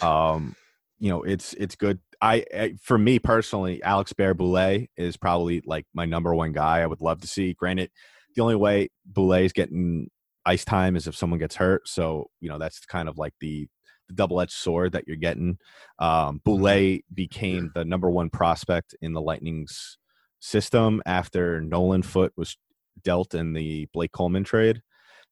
Um, 0.00 0.56
you 0.98 1.10
know 1.10 1.22
it's 1.22 1.52
it's 1.54 1.76
good. 1.76 2.00
I, 2.20 2.44
I 2.54 2.74
for 2.80 2.96
me 2.96 3.18
personally, 3.18 3.82
Alex 3.82 4.12
Barré-Boulet 4.12 4.88
is 4.96 5.16
probably 5.16 5.62
like 5.66 5.84
my 5.92 6.04
number 6.06 6.34
one 6.34 6.52
guy. 6.52 6.80
I 6.80 6.86
would 6.86 7.00
love 7.00 7.20
to 7.22 7.26
see. 7.26 7.54
Granted, 7.54 7.90
the 8.34 8.42
only 8.42 8.56
way 8.56 8.88
Boulet 9.10 9.44
is 9.44 9.52
getting 9.52 10.08
ice 10.44 10.64
time 10.64 10.96
is 10.96 11.06
if 11.06 11.16
someone 11.16 11.40
gets 11.40 11.56
hurt. 11.56 11.88
So 11.88 12.28
you 12.40 12.48
know 12.48 12.58
that's 12.58 12.80
kind 12.86 13.08
of 13.08 13.18
like 13.18 13.34
the, 13.40 13.68
the 14.08 14.14
double 14.14 14.40
edged 14.40 14.52
sword 14.52 14.92
that 14.92 15.08
you're 15.08 15.16
getting. 15.16 15.58
Um, 15.98 16.40
Boulet 16.44 17.02
became 17.12 17.72
the 17.74 17.84
number 17.84 18.10
one 18.10 18.30
prospect 18.30 18.94
in 19.02 19.12
the 19.12 19.20
Lightning's 19.20 19.98
system 20.40 21.02
after 21.06 21.60
Nolan 21.60 22.02
Foote 22.02 22.32
was 22.36 22.56
dealt 23.02 23.34
in 23.34 23.54
the 23.54 23.88
Blake 23.92 24.12
Coleman 24.12 24.44
trade. 24.44 24.82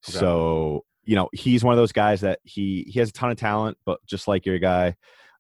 Okay. 0.08 0.18
So 0.18 0.84
you 1.04 1.16
know 1.16 1.28
he's 1.32 1.64
one 1.64 1.72
of 1.72 1.78
those 1.78 1.92
guys 1.92 2.20
that 2.22 2.40
he 2.44 2.84
he 2.88 2.98
has 3.00 3.08
a 3.08 3.12
ton 3.12 3.30
of 3.30 3.36
talent, 3.36 3.78
but 3.84 3.98
just 4.06 4.28
like 4.28 4.46
your 4.46 4.58
guy 4.58 4.96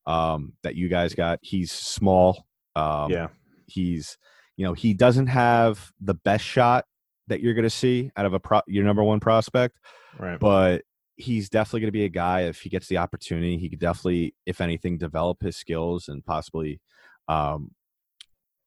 um, 0.06 0.54
that 0.62 0.74
you 0.74 0.88
guys 0.88 1.14
got, 1.14 1.38
he's 1.42 1.70
small. 1.70 2.46
Um, 2.76 3.10
yeah. 3.10 3.28
he's 3.66 4.16
you 4.56 4.64
know 4.64 4.72
he 4.74 4.94
doesn't 4.94 5.26
have 5.28 5.90
the 6.00 6.14
best 6.14 6.44
shot 6.44 6.84
that 7.28 7.40
you're 7.40 7.54
going 7.54 7.62
to 7.64 7.70
see 7.70 8.10
out 8.16 8.26
of 8.26 8.32
a 8.34 8.40
pro- 8.40 8.62
your 8.66 8.84
number 8.84 9.02
one 9.04 9.20
prospect 9.20 9.76
Right. 10.18 10.38
but 10.38 10.82
he's 11.16 11.48
definitely 11.48 11.80
going 11.80 11.88
to 11.88 11.92
be 11.92 12.04
a 12.04 12.08
guy 12.08 12.42
if 12.42 12.60
he 12.60 12.68
gets 12.68 12.86
the 12.88 12.98
opportunity 12.98 13.56
he 13.58 13.68
could 13.68 13.78
definitely 13.78 14.34
if 14.46 14.60
anything 14.60 14.98
develop 14.98 15.42
his 15.42 15.56
skills 15.56 16.08
and 16.08 16.24
possibly 16.24 16.80
um 17.28 17.70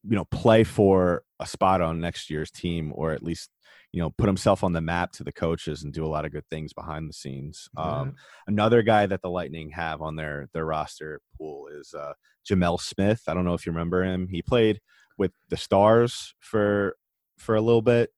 you 0.03 0.15
know 0.15 0.25
play 0.25 0.63
for 0.63 1.23
a 1.43 1.47
spot 1.47 1.81
on 1.81 1.99
next 1.99 2.29
year's 2.29 2.51
team 2.51 2.91
or 2.95 3.11
at 3.11 3.21
least 3.23 3.49
you 3.91 4.01
know 4.01 4.09
put 4.17 4.27
himself 4.27 4.63
on 4.63 4.73
the 4.73 4.81
map 4.81 5.11
to 5.11 5.23
the 5.23 5.31
coaches 5.31 5.83
and 5.83 5.93
do 5.93 6.05
a 6.05 6.13
lot 6.15 6.25
of 6.25 6.31
good 6.31 6.47
things 6.49 6.73
behind 6.73 7.07
the 7.09 7.13
scenes 7.13 7.69
um 7.77 8.07
another 8.47 8.81
guy 8.81 9.05
that 9.05 9.21
the 9.21 9.29
lightning 9.29 9.69
have 9.69 10.01
on 10.01 10.15
their 10.15 10.47
their 10.53 10.65
roster 10.65 11.21
pool 11.37 11.67
is 11.79 11.93
uh 11.93 12.13
gemel 12.49 12.79
smith 12.79 13.21
i 13.27 13.33
don't 13.33 13.45
know 13.45 13.53
if 13.53 13.65
you 13.65 13.71
remember 13.71 14.03
him 14.03 14.27
he 14.27 14.41
played 14.41 14.79
with 15.17 15.31
the 15.49 15.57
stars 15.57 16.33
for 16.39 16.95
for 17.37 17.55
a 17.55 17.61
little 17.61 17.81
bit 17.81 18.09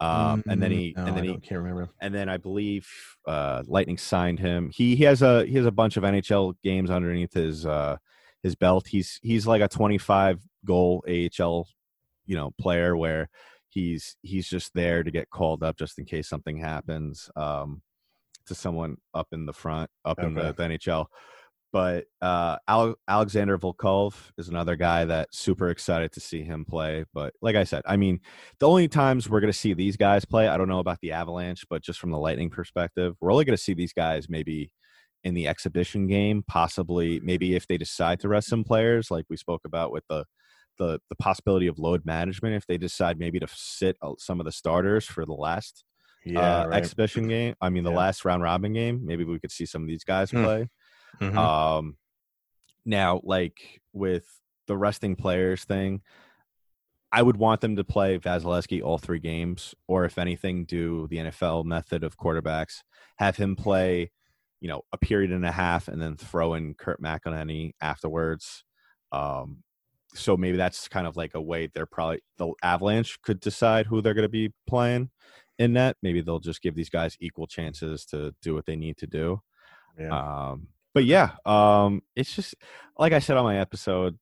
um 0.00 0.42
and 0.48 0.62
then 0.62 0.70
he 0.70 0.92
Mm, 0.92 0.96
no, 0.96 1.06
and 1.06 1.16
then 1.16 1.24
I 1.24 1.26
he 1.28 1.38
can't 1.38 1.60
remember. 1.62 1.88
and 2.00 2.14
then 2.14 2.28
I 2.28 2.36
believe 2.36 2.86
uh, 3.26 3.62
Lightning 3.66 3.96
signed 3.98 4.40
him. 4.40 4.70
He 4.74 4.96
he 4.96 5.04
has 5.04 5.22
a 5.22 5.46
he 5.46 5.54
has 5.56 5.66
a 5.66 5.70
bunch 5.70 5.96
of 5.96 6.02
NHL 6.02 6.54
games 6.62 6.90
underneath 6.90 7.32
his 7.32 7.64
uh, 7.64 7.96
his 8.42 8.54
belt. 8.56 8.86
He's 8.88 9.18
he's 9.22 9.46
like 9.46 9.62
a 9.62 9.68
25 9.68 10.40
goal 10.64 11.04
AHL 11.08 11.66
you 12.26 12.36
know 12.36 12.52
player 12.58 12.96
where 12.96 13.28
he's 13.68 14.16
he's 14.22 14.48
just 14.48 14.72
there 14.74 15.02
to 15.02 15.10
get 15.10 15.30
called 15.30 15.62
up 15.62 15.76
just 15.76 15.98
in 15.98 16.04
case 16.04 16.28
something 16.28 16.56
happens 16.56 17.30
um, 17.36 17.82
to 18.46 18.54
someone 18.54 18.96
up 19.14 19.28
in 19.32 19.46
the 19.46 19.52
front 19.52 19.90
up 20.04 20.18
in 20.20 20.34
the, 20.34 20.52
the 20.52 20.62
NHL. 20.62 21.06
But 21.72 22.04
uh, 22.22 22.56
Al- 22.68 22.94
Alexander 23.08 23.58
Volkov 23.58 24.14
is 24.38 24.48
another 24.48 24.76
guy 24.76 25.06
that 25.06 25.34
super 25.34 25.70
excited 25.70 26.12
to 26.12 26.20
see 26.20 26.44
him 26.44 26.64
play. 26.64 27.04
But 27.12 27.34
like 27.42 27.56
I 27.56 27.64
said, 27.64 27.82
I 27.84 27.96
mean, 27.96 28.20
the 28.60 28.68
only 28.68 28.86
times 28.86 29.28
we're 29.28 29.40
going 29.40 29.52
to 29.52 29.58
see 29.58 29.74
these 29.74 29.96
guys 29.96 30.24
play, 30.24 30.46
I 30.46 30.56
don't 30.56 30.68
know 30.68 30.78
about 30.78 31.00
the 31.02 31.10
Avalanche, 31.10 31.66
but 31.68 31.82
just 31.82 31.98
from 31.98 32.12
the 32.12 32.18
Lightning 32.18 32.48
perspective, 32.48 33.16
we're 33.20 33.32
only 33.32 33.44
going 33.44 33.56
to 33.56 33.62
see 33.62 33.74
these 33.74 33.92
guys 33.92 34.28
maybe 34.28 34.70
in 35.24 35.34
the 35.34 35.48
exhibition 35.48 36.06
game, 36.06 36.44
possibly 36.46 37.18
maybe 37.24 37.56
if 37.56 37.66
they 37.66 37.76
decide 37.76 38.20
to 38.20 38.28
rest 38.28 38.46
some 38.46 38.62
players, 38.62 39.10
like 39.10 39.24
we 39.28 39.36
spoke 39.36 39.62
about 39.64 39.90
with 39.90 40.04
the 40.08 40.24
the 40.78 41.00
the 41.08 41.16
possibility 41.16 41.66
of 41.66 41.78
load 41.78 42.04
management, 42.04 42.54
if 42.54 42.66
they 42.66 42.78
decide 42.78 43.18
maybe 43.18 43.38
to 43.40 43.46
sit 43.48 43.96
some 44.18 44.40
of 44.40 44.46
the 44.46 44.52
starters 44.52 45.06
for 45.06 45.24
the 45.24 45.32
last 45.34 45.84
Yeah. 46.24 46.62
uh, 46.62 46.66
right. 46.68 46.76
exhibition 46.78 47.28
game, 47.28 47.54
I 47.60 47.68
mean 47.70 47.84
the 47.84 47.90
Yeah. 47.90 47.98
last 47.98 48.24
round 48.24 48.42
robin 48.42 48.72
game, 48.72 49.04
maybe 49.04 49.24
we 49.24 49.38
could 49.38 49.52
see 49.52 49.66
some 49.66 49.82
of 49.82 49.88
these 49.88 50.04
guys 50.04 50.30
Hmm. 50.30 50.42
play. 50.44 50.68
Mhm. 51.20 51.36
Um, 51.36 51.96
now, 52.84 53.20
like 53.24 53.80
with 53.92 54.26
the 54.66 54.76
resting 54.76 55.16
players 55.16 55.64
thing, 55.64 56.02
I 57.12 57.22
would 57.22 57.36
want 57.36 57.60
them 57.60 57.76
to 57.76 57.84
play 57.84 58.18
Vasilevskiy 58.18 58.82
all 58.82 58.98
three 58.98 59.20
games, 59.20 59.74
or 59.86 60.04
if 60.04 60.18
anything, 60.18 60.64
do 60.64 61.06
the 61.08 61.18
NFL 61.18 61.62
method 61.64 62.02
of 62.02 62.16
quarterbacks, 62.18 62.82
have 63.18 63.36
him 63.36 63.54
play, 63.54 64.10
you 64.60 64.68
know, 64.68 64.82
a 64.92 64.98
period 64.98 65.30
and 65.30 65.46
a 65.46 65.52
half, 65.52 65.86
and 65.86 66.02
then 66.02 66.16
throw 66.16 66.54
in 66.54 66.74
Kurt 66.74 67.00
McElhinney 67.00 67.74
afterwards. 67.80 68.64
Um, 69.12 69.62
so 70.14 70.36
maybe 70.36 70.56
that's 70.56 70.88
kind 70.88 71.06
of 71.06 71.16
like 71.16 71.34
a 71.34 71.40
way 71.40 71.68
they're 71.72 71.86
probably 71.86 72.20
the 72.38 72.52
Avalanche 72.62 73.20
could 73.22 73.40
decide 73.40 73.86
who 73.86 74.00
they're 74.00 74.14
going 74.14 74.22
to 74.24 74.28
be 74.28 74.52
playing 74.66 75.10
in 75.58 75.72
that. 75.74 75.96
Maybe 76.02 76.20
they'll 76.20 76.40
just 76.40 76.62
give 76.62 76.74
these 76.74 76.90
guys 76.90 77.16
equal 77.20 77.46
chances 77.46 78.04
to 78.06 78.34
do 78.42 78.54
what 78.54 78.66
they 78.66 78.76
need 78.76 78.96
to 78.98 79.06
do. 79.06 79.40
yeah. 79.98 80.50
Um, 80.50 80.68
but 80.92 81.04
yeah, 81.04 81.30
um, 81.44 82.02
it's 82.14 82.34
just 82.34 82.54
like 82.98 83.12
I 83.12 83.18
said 83.18 83.36
on 83.36 83.44
my 83.44 83.58
episode, 83.58 84.16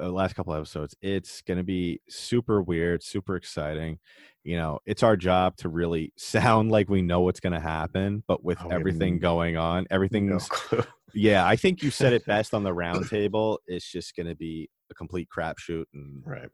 uh, 0.00 0.08
last 0.10 0.34
couple 0.34 0.52
episodes, 0.52 0.96
it's 1.00 1.42
going 1.42 1.58
to 1.58 1.64
be 1.64 2.00
super 2.08 2.60
weird, 2.60 3.02
super 3.04 3.36
exciting. 3.36 4.00
You 4.42 4.56
know, 4.56 4.80
it's 4.86 5.04
our 5.04 5.16
job 5.16 5.56
to 5.58 5.68
really 5.68 6.12
sound 6.16 6.72
like 6.72 6.88
we 6.88 7.02
know 7.02 7.20
what's 7.20 7.38
going 7.40 7.52
to 7.52 7.60
happen, 7.60 8.24
but 8.26 8.42
with 8.44 8.58
Oh, 8.64 8.68
everything 8.70 9.18
going 9.20 9.56
on, 9.56 9.82
No 9.82 9.86
everything's 9.94 10.48
clue. 10.48 10.82
yeah. 11.14 11.46
I 11.46 11.54
think 11.54 11.82
you 11.82 11.90
said 11.92 12.12
it 12.12 12.24
best 12.26 12.52
on 12.54 12.64
the 12.64 12.74
roundtable. 12.74 13.58
It's 13.68 13.88
just 13.90 14.16
going 14.16 14.26
to 14.26 14.34
be 14.34 14.68
a 14.90 14.94
complete 14.94 15.28
crapshoot, 15.34 15.84
and 15.94 16.22
right. 16.26 16.48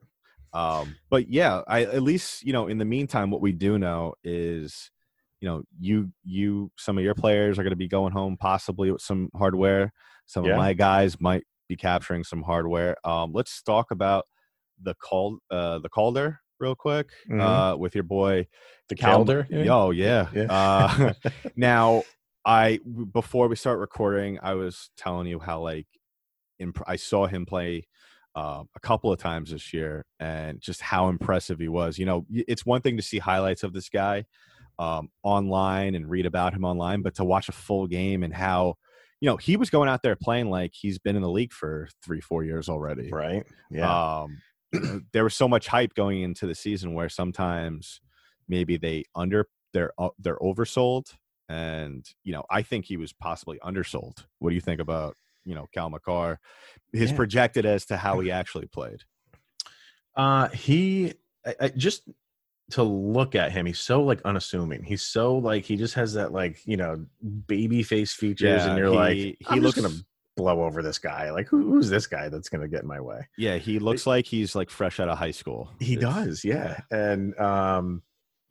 um, 0.53 0.97
but 1.11 1.29
yeah, 1.29 1.63
I 1.67 1.83
at 1.83 2.03
least 2.03 2.43
you 2.45 2.53
know 2.53 2.67
in 2.69 2.79
the 2.79 2.85
meantime, 2.85 3.31
what 3.31 3.41
we 3.41 3.53
do 3.53 3.79
know 3.79 4.15
is, 4.25 4.91
you 5.41 5.49
know, 5.49 5.63
you 5.79 6.13
you 6.25 6.71
some 6.77 6.99
of 6.99 7.05
your 7.05 7.15
players 7.15 7.59
are 7.59 7.63
going 7.63 7.71
to 7.71 7.77
be 7.77 7.89
going 7.89 8.13
home 8.13 8.37
possibly 8.37 8.91
with 8.91 9.03
some 9.03 9.29
hardware. 9.35 9.93
Some 10.27 10.45
Yeah. 10.45 10.53
of 10.53 10.57
my 10.59 10.73
guys 10.73 11.21
might 11.21 11.45
be 11.69 11.77
capturing 11.77 12.25
some 12.25 12.43
hardware. 12.43 12.97
Um, 13.07 13.33
let's 13.33 13.63
talk 13.63 13.91
about 13.91 14.27
the 14.81 14.95
call 14.95 15.39
uh, 15.51 15.79
the 15.79 15.89
Calder 15.89 16.41
real 16.61 16.75
quick 16.75 17.09
Mhm. 17.31 17.41
uh, 17.41 17.77
with 17.77 17.95
your 17.95 18.05
boy 18.05 18.47
The 18.89 18.95
Cal- 18.95 19.17
Calder. 19.19 19.47
you 19.51 19.59
mean? 19.59 19.69
Oh 19.69 19.91
yeah. 19.91 20.29
Yeah. 20.35 20.47
Uh, 20.51 21.13
now 21.57 22.03
I 22.45 22.79
before 23.13 23.49
we 23.49 23.57
start 23.57 23.79
recording, 23.79 24.39
I 24.43 24.55
was 24.55 24.91
telling 24.97 25.27
you 25.27 25.39
how 25.41 25.61
like 25.61 25.87
imp- 26.59 26.83
I 26.87 26.97
saw 26.97 27.27
him 27.27 27.47
play 27.47 27.87
uh, 28.35 28.65
a 28.75 28.81
couple 28.81 29.13
of 29.13 29.19
times 29.19 29.51
this 29.51 29.73
year, 29.73 30.05
and 30.21 30.61
just 30.61 30.81
how 30.81 31.09
impressive 31.09 31.59
he 31.59 31.69
was. 31.69 31.99
You 31.99 32.07
know, 32.07 32.27
it's 32.31 32.65
one 32.67 32.81
thing 32.81 32.97
to 32.97 33.03
see 33.03 33.19
highlights 33.19 33.63
of 33.63 33.73
this 33.73 33.89
guy 33.89 34.25
um, 34.79 35.11
online 35.23 35.95
and 35.95 36.09
read 36.09 36.27
about 36.27 36.55
him 36.55 36.65
online, 36.65 37.03
but 37.03 37.15
to 37.17 37.25
watch 37.25 37.49
a 37.49 37.53
full 37.53 37.87
game 37.87 38.23
and 38.23 38.33
how 38.33 38.75
you 39.21 39.27
know 39.29 39.37
he 39.37 39.57
was 39.57 39.71
going 39.71 39.89
out 39.89 40.03
there 40.03 40.17
playing 40.17 40.51
like 40.51 40.73
he's 40.75 40.99
been 40.99 41.17
in 41.17 41.23
the 41.23 41.31
league 41.31 41.53
for 41.53 41.89
three, 42.05 42.21
four 42.21 42.45
years 42.45 42.69
already. 42.69 43.11
right. 43.11 43.47
Yeah. 43.71 44.23
Um, 44.23 44.41
there 45.13 45.25
was 45.25 45.35
so 45.35 45.47
much 45.47 45.69
hype 45.69 45.95
going 45.95 46.23
into 46.23 46.47
the 46.47 46.55
season 46.55 46.95
where 46.95 47.09
sometimes 47.09 48.01
maybe 48.49 48.77
they 48.77 49.05
under 49.15 49.47
they're 49.73 49.93
uh, 49.99 50.09
they're 50.19 50.39
oversold, 50.39 51.15
and 51.49 52.07
you 52.25 52.33
know 52.33 52.45
I 52.51 52.63
think 52.63 52.87
he 52.87 52.97
was 52.97 53.13
possibly 53.13 53.59
undersold. 53.63 54.27
What 54.39 54.51
do 54.51 54.55
you 54.55 54.61
think 54.61 54.81
about 54.81 55.17
you 55.45 55.55
know 55.55 55.67
Cale 55.75 55.91
Makar, 55.91 56.39
his 56.93 57.11
Yeah. 57.11 57.17
projected 57.17 57.67
as 57.67 57.87
to 57.87 57.97
how 57.97 58.21
he 58.21 58.31
actually 58.41 58.67
played? 58.67 59.01
Uh, 60.17 60.49
he 60.49 61.15
I, 61.47 61.55
I, 61.61 61.69
just 61.69 62.09
to 62.73 62.83
look 62.83 63.35
at 63.35 63.53
him, 63.53 63.67
he's 63.67 63.81
so 63.81 64.03
like 64.03 64.21
unassuming. 64.25 64.83
He's 64.83 65.03
so 65.03 65.37
like 65.37 65.65
he 65.65 65.77
just 65.77 65.95
has 65.95 66.15
that 66.15 66.33
like 66.33 66.59
you 66.67 66.77
know 66.77 67.05
baby 67.47 67.83
face 67.83 68.13
features, 68.13 68.65
and 68.65 68.79
you're 68.79 68.91
like, 68.91 69.17
he, 69.17 69.37
I'm 69.47 69.55
he 69.55 69.61
just 69.61 69.77
looks 69.79 69.89
gonna 69.89 70.03
blow 70.37 70.63
over 70.65 70.83
this 70.83 70.99
guy. 70.99 71.31
Like, 71.31 71.47
who, 71.49 71.63
who's 71.71 71.91
this 71.91 72.07
guy 72.07 72.31
that's 72.31 72.49
going 72.49 72.63
to 72.63 72.69
get 72.69 72.81
in 72.81 72.89
my 72.89 73.01
way? 73.01 73.29
Yeah, 73.37 73.59
he 73.59 73.79
looks 73.79 74.07
like 74.07 74.25
he's 74.25 74.55
like 74.55 74.71
fresh 74.71 74.99
out 74.99 75.11
of 75.11 75.19
high 75.19 75.31
school. 75.31 75.71
He 75.79 75.95
It's- 75.97 76.15
does, 76.15 76.43
yeah. 76.43 76.81
And 76.91 77.39
um, 77.39 78.03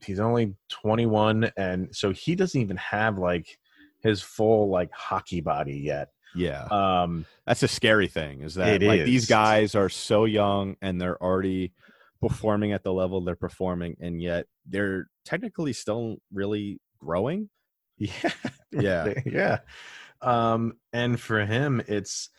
he's 0.05 0.19
only 0.19 0.53
21, 0.69 1.51
and 1.57 1.87
so 1.95 2.11
he 2.11 2.35
doesn't 2.35 2.59
even 2.61 2.77
have 2.77 3.17
like 3.17 3.57
his 4.03 4.21
full 4.21 4.69
like 4.69 4.91
hockey 4.91 5.41
body 5.41 5.79
yet. 5.79 6.09
Yeah. 6.35 6.63
Um, 6.65 7.25
That's 7.45 7.63
a 7.63 7.67
scary 7.67 8.07
thing 8.07 8.41
is 8.41 8.55
that 8.55 8.81
like 8.81 9.05
these 9.05 9.25
guys 9.25 9.75
are 9.75 9.89
so 9.89 10.25
young 10.25 10.77
and 10.81 10.99
they're 11.01 11.21
already 11.21 11.73
performing 12.21 12.71
at 12.71 12.83
the 12.83 12.93
level 12.93 13.21
they're 13.21 13.35
performing 13.35 13.97
and 13.99 14.21
yet 14.21 14.45
they're 14.67 15.09
technically 15.25 15.73
still 15.73 16.17
really 16.31 16.79
growing. 16.99 17.49
yeah, 17.97 18.31
Yeah. 18.71 19.13
yeah. 19.25 19.59
Um, 20.21 20.73
and 20.93 21.19
for 21.19 21.45
him, 21.45 21.81
it's 21.87 22.29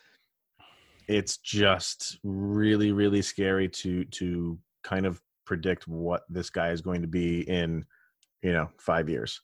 it's 1.07 1.37
just 1.37 2.17
really, 2.23 2.91
really 2.91 3.21
scary 3.21 3.67
to 3.67 4.05
to 4.05 4.57
kind 4.83 5.05
of 5.05 5.21
predict 5.45 5.87
what 5.87 6.23
this 6.29 6.49
guy 6.49 6.71
is 6.71 6.81
going 6.81 7.01
to 7.01 7.07
be 7.07 7.41
in, 7.41 7.85
you 8.41 8.53
know, 8.53 8.69
five 8.77 9.09
years. 9.09 9.41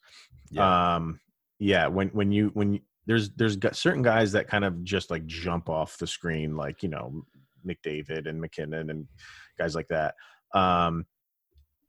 Yeah. 0.51 0.95
Um, 0.95 1.19
yeah. 1.59 1.87
When 1.87 2.09
when 2.09 2.31
you 2.31 2.51
when 2.53 2.73
you, 2.75 2.79
there's 3.09 3.31
there's 3.31 3.55
got 3.55 3.75
certain 3.75 4.03
guys 4.03 4.31
that 4.33 4.47
kind 4.47 4.63
of 4.63 4.83
just 4.83 5.09
like 5.09 5.25
jump 5.25 5.67
off 5.67 5.97
the 5.97 6.05
screen, 6.05 6.55
like 6.55 6.83
you 6.83 6.89
know 6.89 7.25
McDavid 7.67 8.27
and 8.29 8.39
MacKinnon 8.39 8.91
and 8.91 9.07
guys 9.57 9.73
like 9.73 9.87
that. 9.87 10.13
Um, 10.53 11.07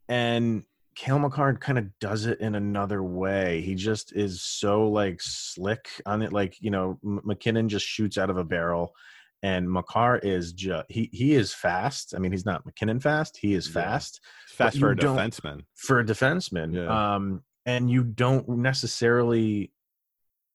and 0.09 0.64
Cale 0.96 1.18
Makar 1.18 1.54
kind 1.56 1.78
of 1.78 1.87
does 2.00 2.24
it 2.24 2.40
in 2.40 2.54
another 2.54 3.02
way. 3.02 3.61
He 3.61 3.74
just 3.74 4.14
is 4.16 4.42
so 4.42 4.88
like 4.88 5.20
slick 5.20 5.88
on 6.06 6.22
it. 6.22 6.33
Like 6.33 6.56
you 6.61 6.70
know, 6.70 6.98
M- 7.04 7.20
MacKinnon 7.24 7.68
just 7.68 7.87
shoots 7.87 8.16
out 8.16 8.30
of 8.30 8.38
a 8.38 8.44
barrel, 8.44 8.92
and 9.42 9.70
Makar 9.70 10.18
is 10.18 10.54
just 10.54 10.87
he 10.90 11.11
he 11.12 11.35
is 11.35 11.52
fast. 11.52 12.14
I 12.14 12.18
mean, 12.18 12.33
he's 12.33 12.46
not 12.46 12.64
MacKinnon 12.64 12.98
fast. 13.00 13.37
He 13.37 13.52
is 13.52 13.66
Yeah. 13.68 13.74
fast 13.74 14.20
Fast 14.48 14.78
for 14.78 14.90
a 14.90 14.96
defenseman. 14.96 15.64
for 15.76 16.00
a 16.00 16.04
defenseman. 16.04 16.74
Yeah. 16.74 17.14
Um, 17.14 17.42
and 17.66 17.90
you 17.90 18.02
don't 18.04 18.48
necessarily 18.48 19.70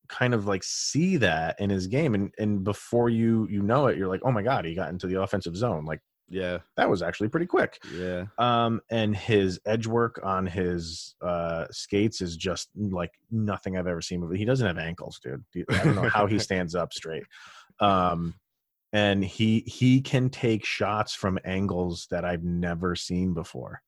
kind 0.08 0.34
of 0.34 0.46
like 0.48 0.63
see 0.63 1.18
that 1.18 1.60
in 1.60 1.70
his 1.70 1.88
game, 1.88 2.13
and 2.15 2.34
and 2.38 2.63
before 2.63 3.10
you 3.10 3.48
you 3.50 3.62
know 3.62 3.88
it, 3.88 3.98
you're 3.98 4.08
like, 4.08 4.22
oh 4.24 4.32
my 4.32 4.41
god, 4.44 4.65
he 4.65 4.76
got 4.76 4.89
into 4.89 5.08
the 5.08 5.22
offensive 5.22 5.56
zone. 5.56 5.86
Like 5.86 6.02
Yeah. 6.30 6.60
that 6.78 6.89
was 6.89 7.02
actually 7.02 7.30
pretty 7.30 7.46
quick. 7.46 7.80
Yeah. 7.94 8.26
Um, 8.38 8.82
and 8.89 9.15
his 9.15 9.60
edge 9.65 9.86
work 9.88 10.20
on 10.24 10.46
his 10.48 11.15
uh, 11.22 11.65
skates 11.72 12.22
is 12.22 12.36
just 12.38 12.70
like 12.76 13.12
nothing 13.32 13.78
I've 13.78 13.88
ever 13.88 14.02
seen. 14.02 14.22
Before. 14.22 14.36
He 14.36 14.46
doesn't 14.46 14.65
have 14.65 14.78
ankles, 14.78 15.20
dude. 15.24 15.44
I 15.70 15.84
don't 15.84 15.96
know 15.96 16.10
how 16.10 16.26
he 16.26 16.39
stands 16.48 16.74
up 16.76 16.94
straight. 16.94 17.24
Um, 17.80 18.36
and 18.94 19.24
he 19.24 19.60
he 19.68 20.00
can 20.02 20.30
take 20.30 20.65
shots 20.65 21.13
from 21.13 21.38
angles 21.44 22.08
that 22.12 22.24
I've 22.24 22.44
never 22.44 22.96
seen 22.96 23.34
before. 23.34 23.82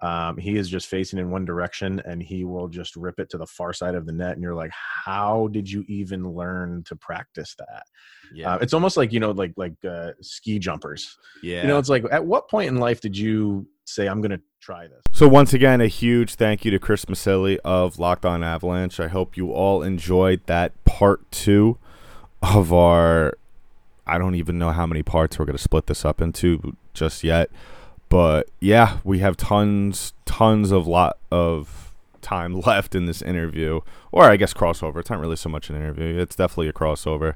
Um, 0.00 0.36
he 0.36 0.56
is 0.56 0.68
just 0.68 0.86
facing 0.86 1.18
in 1.18 1.30
one 1.30 1.44
direction, 1.44 2.00
and 2.04 2.22
he 2.22 2.44
will 2.44 2.68
just 2.68 2.94
rip 2.94 3.18
it 3.18 3.28
to 3.30 3.38
the 3.38 3.46
far 3.46 3.72
side 3.72 3.94
of 3.94 4.06
the 4.06 4.12
net. 4.12 4.32
And 4.32 4.42
you're 4.42 4.54
like, 4.54 4.70
how 4.72 5.48
did 5.48 5.70
you 5.70 5.84
even 5.88 6.32
learn 6.32 6.84
to 6.84 6.96
practice 6.96 7.56
that? 7.58 7.82
Yeah. 8.32 8.54
Uh, 8.54 8.58
it's 8.58 8.72
almost 8.72 8.96
like 8.96 9.12
you 9.12 9.20
know, 9.20 9.32
like 9.32 9.52
like 9.56 9.74
uh, 9.88 10.12
ski 10.20 10.58
jumpers. 10.58 11.18
yeah. 11.42 11.62
You 11.62 11.68
know, 11.68 11.78
it's 11.78 11.88
like 11.88 12.04
at 12.10 12.24
what 12.24 12.48
point 12.48 12.68
in 12.68 12.76
life 12.76 13.00
did 13.00 13.16
you 13.16 13.66
say 13.84 14.06
I'm 14.06 14.20
going 14.20 14.30
to 14.30 14.40
try 14.60 14.86
this? 14.86 15.02
So 15.12 15.28
once 15.28 15.52
again, 15.52 15.80
a 15.80 15.86
huge 15.86 16.34
thank 16.34 16.64
you 16.64 16.70
to 16.70 16.78
Chris 16.78 17.06
Maselli 17.06 17.58
of 17.64 17.98
Locked 17.98 18.24
On 18.24 18.44
Avalanche. 18.44 19.00
I 19.00 19.08
hope 19.08 19.36
you 19.36 19.52
all 19.52 19.82
enjoyed 19.82 20.42
that 20.46 20.72
part 20.84 21.28
two 21.30 21.78
of 22.42 22.72
our. 22.72 23.36
I 24.06 24.16
don't 24.16 24.36
even 24.36 24.58
know 24.58 24.70
how 24.70 24.86
many 24.86 25.02
parts 25.02 25.38
we're 25.38 25.44
going 25.44 25.56
to 25.56 25.62
split 25.62 25.86
this 25.86 26.04
up 26.04 26.22
into 26.22 26.76
just 26.94 27.22
yet, 27.22 27.50
but 28.08 28.48
yeah, 28.60 28.98
we 29.04 29.18
have 29.20 29.36
tons, 29.36 30.12
tons 30.24 30.70
of 30.70 30.86
lot 30.86 31.18
of 31.30 31.94
time 32.20 32.60
left 32.66 32.94
in 32.94 33.06
this 33.06 33.22
interview, 33.22 33.80
or 34.12 34.24
I 34.24 34.36
guess 34.36 34.52
crossover. 34.52 35.00
It's 35.00 35.10
not 35.10 35.20
really 35.20 35.36
so 35.36 35.48
much 35.48 35.70
an 35.70 35.76
interview; 35.76 36.18
it's 36.18 36.36
definitely 36.36 36.68
a 36.68 36.72
crossover. 36.72 37.34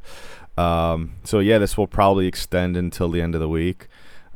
Um, 0.58 1.14
so 1.24 1.38
yeah, 1.38 1.58
this 1.58 1.76
will 1.78 1.86
probably 1.86 2.26
extend 2.26 2.76
until 2.76 3.10
the 3.10 3.20
end 3.20 3.34
of 3.34 3.40
the 3.40 3.48
week. 3.48 3.88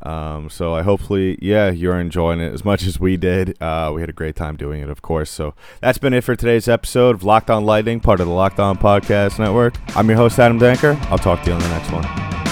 Um, 0.02 0.50
so 0.50 0.74
I 0.74 0.82
hopefully, 0.82 1.38
yeah, 1.40 1.70
you're 1.70 1.98
enjoying 1.98 2.40
it 2.40 2.52
as 2.52 2.64
much 2.64 2.84
as 2.84 3.00
we 3.00 3.16
did. 3.16 3.60
Uh, 3.62 3.92
we 3.94 4.02
had 4.02 4.10
a 4.10 4.12
great 4.12 4.36
time 4.36 4.56
doing 4.56 4.82
it, 4.82 4.90
of 4.90 5.02
course. 5.02 5.30
So 5.30 5.54
that's 5.80 5.98
been 5.98 6.12
it 6.12 6.22
for 6.22 6.36
today's 6.36 6.68
episode 6.68 7.16
of 7.16 7.24
Locked 7.24 7.50
On 7.50 7.64
Lightning, 7.64 8.00
part 8.00 8.20
of 8.20 8.26
the 8.26 8.32
Locked 8.32 8.60
On 8.60 8.76
Podcast 8.76 9.38
Network. 9.38 9.74
I'm 9.96 10.08
your 10.08 10.18
host, 10.18 10.38
Adam 10.38 10.60
Danker. 10.60 11.00
I'll 11.10 11.18
talk 11.18 11.42
to 11.42 11.50
you 11.50 11.54
on 11.54 11.60
the 11.60 11.68
next 11.68 11.90
one. 11.90 12.45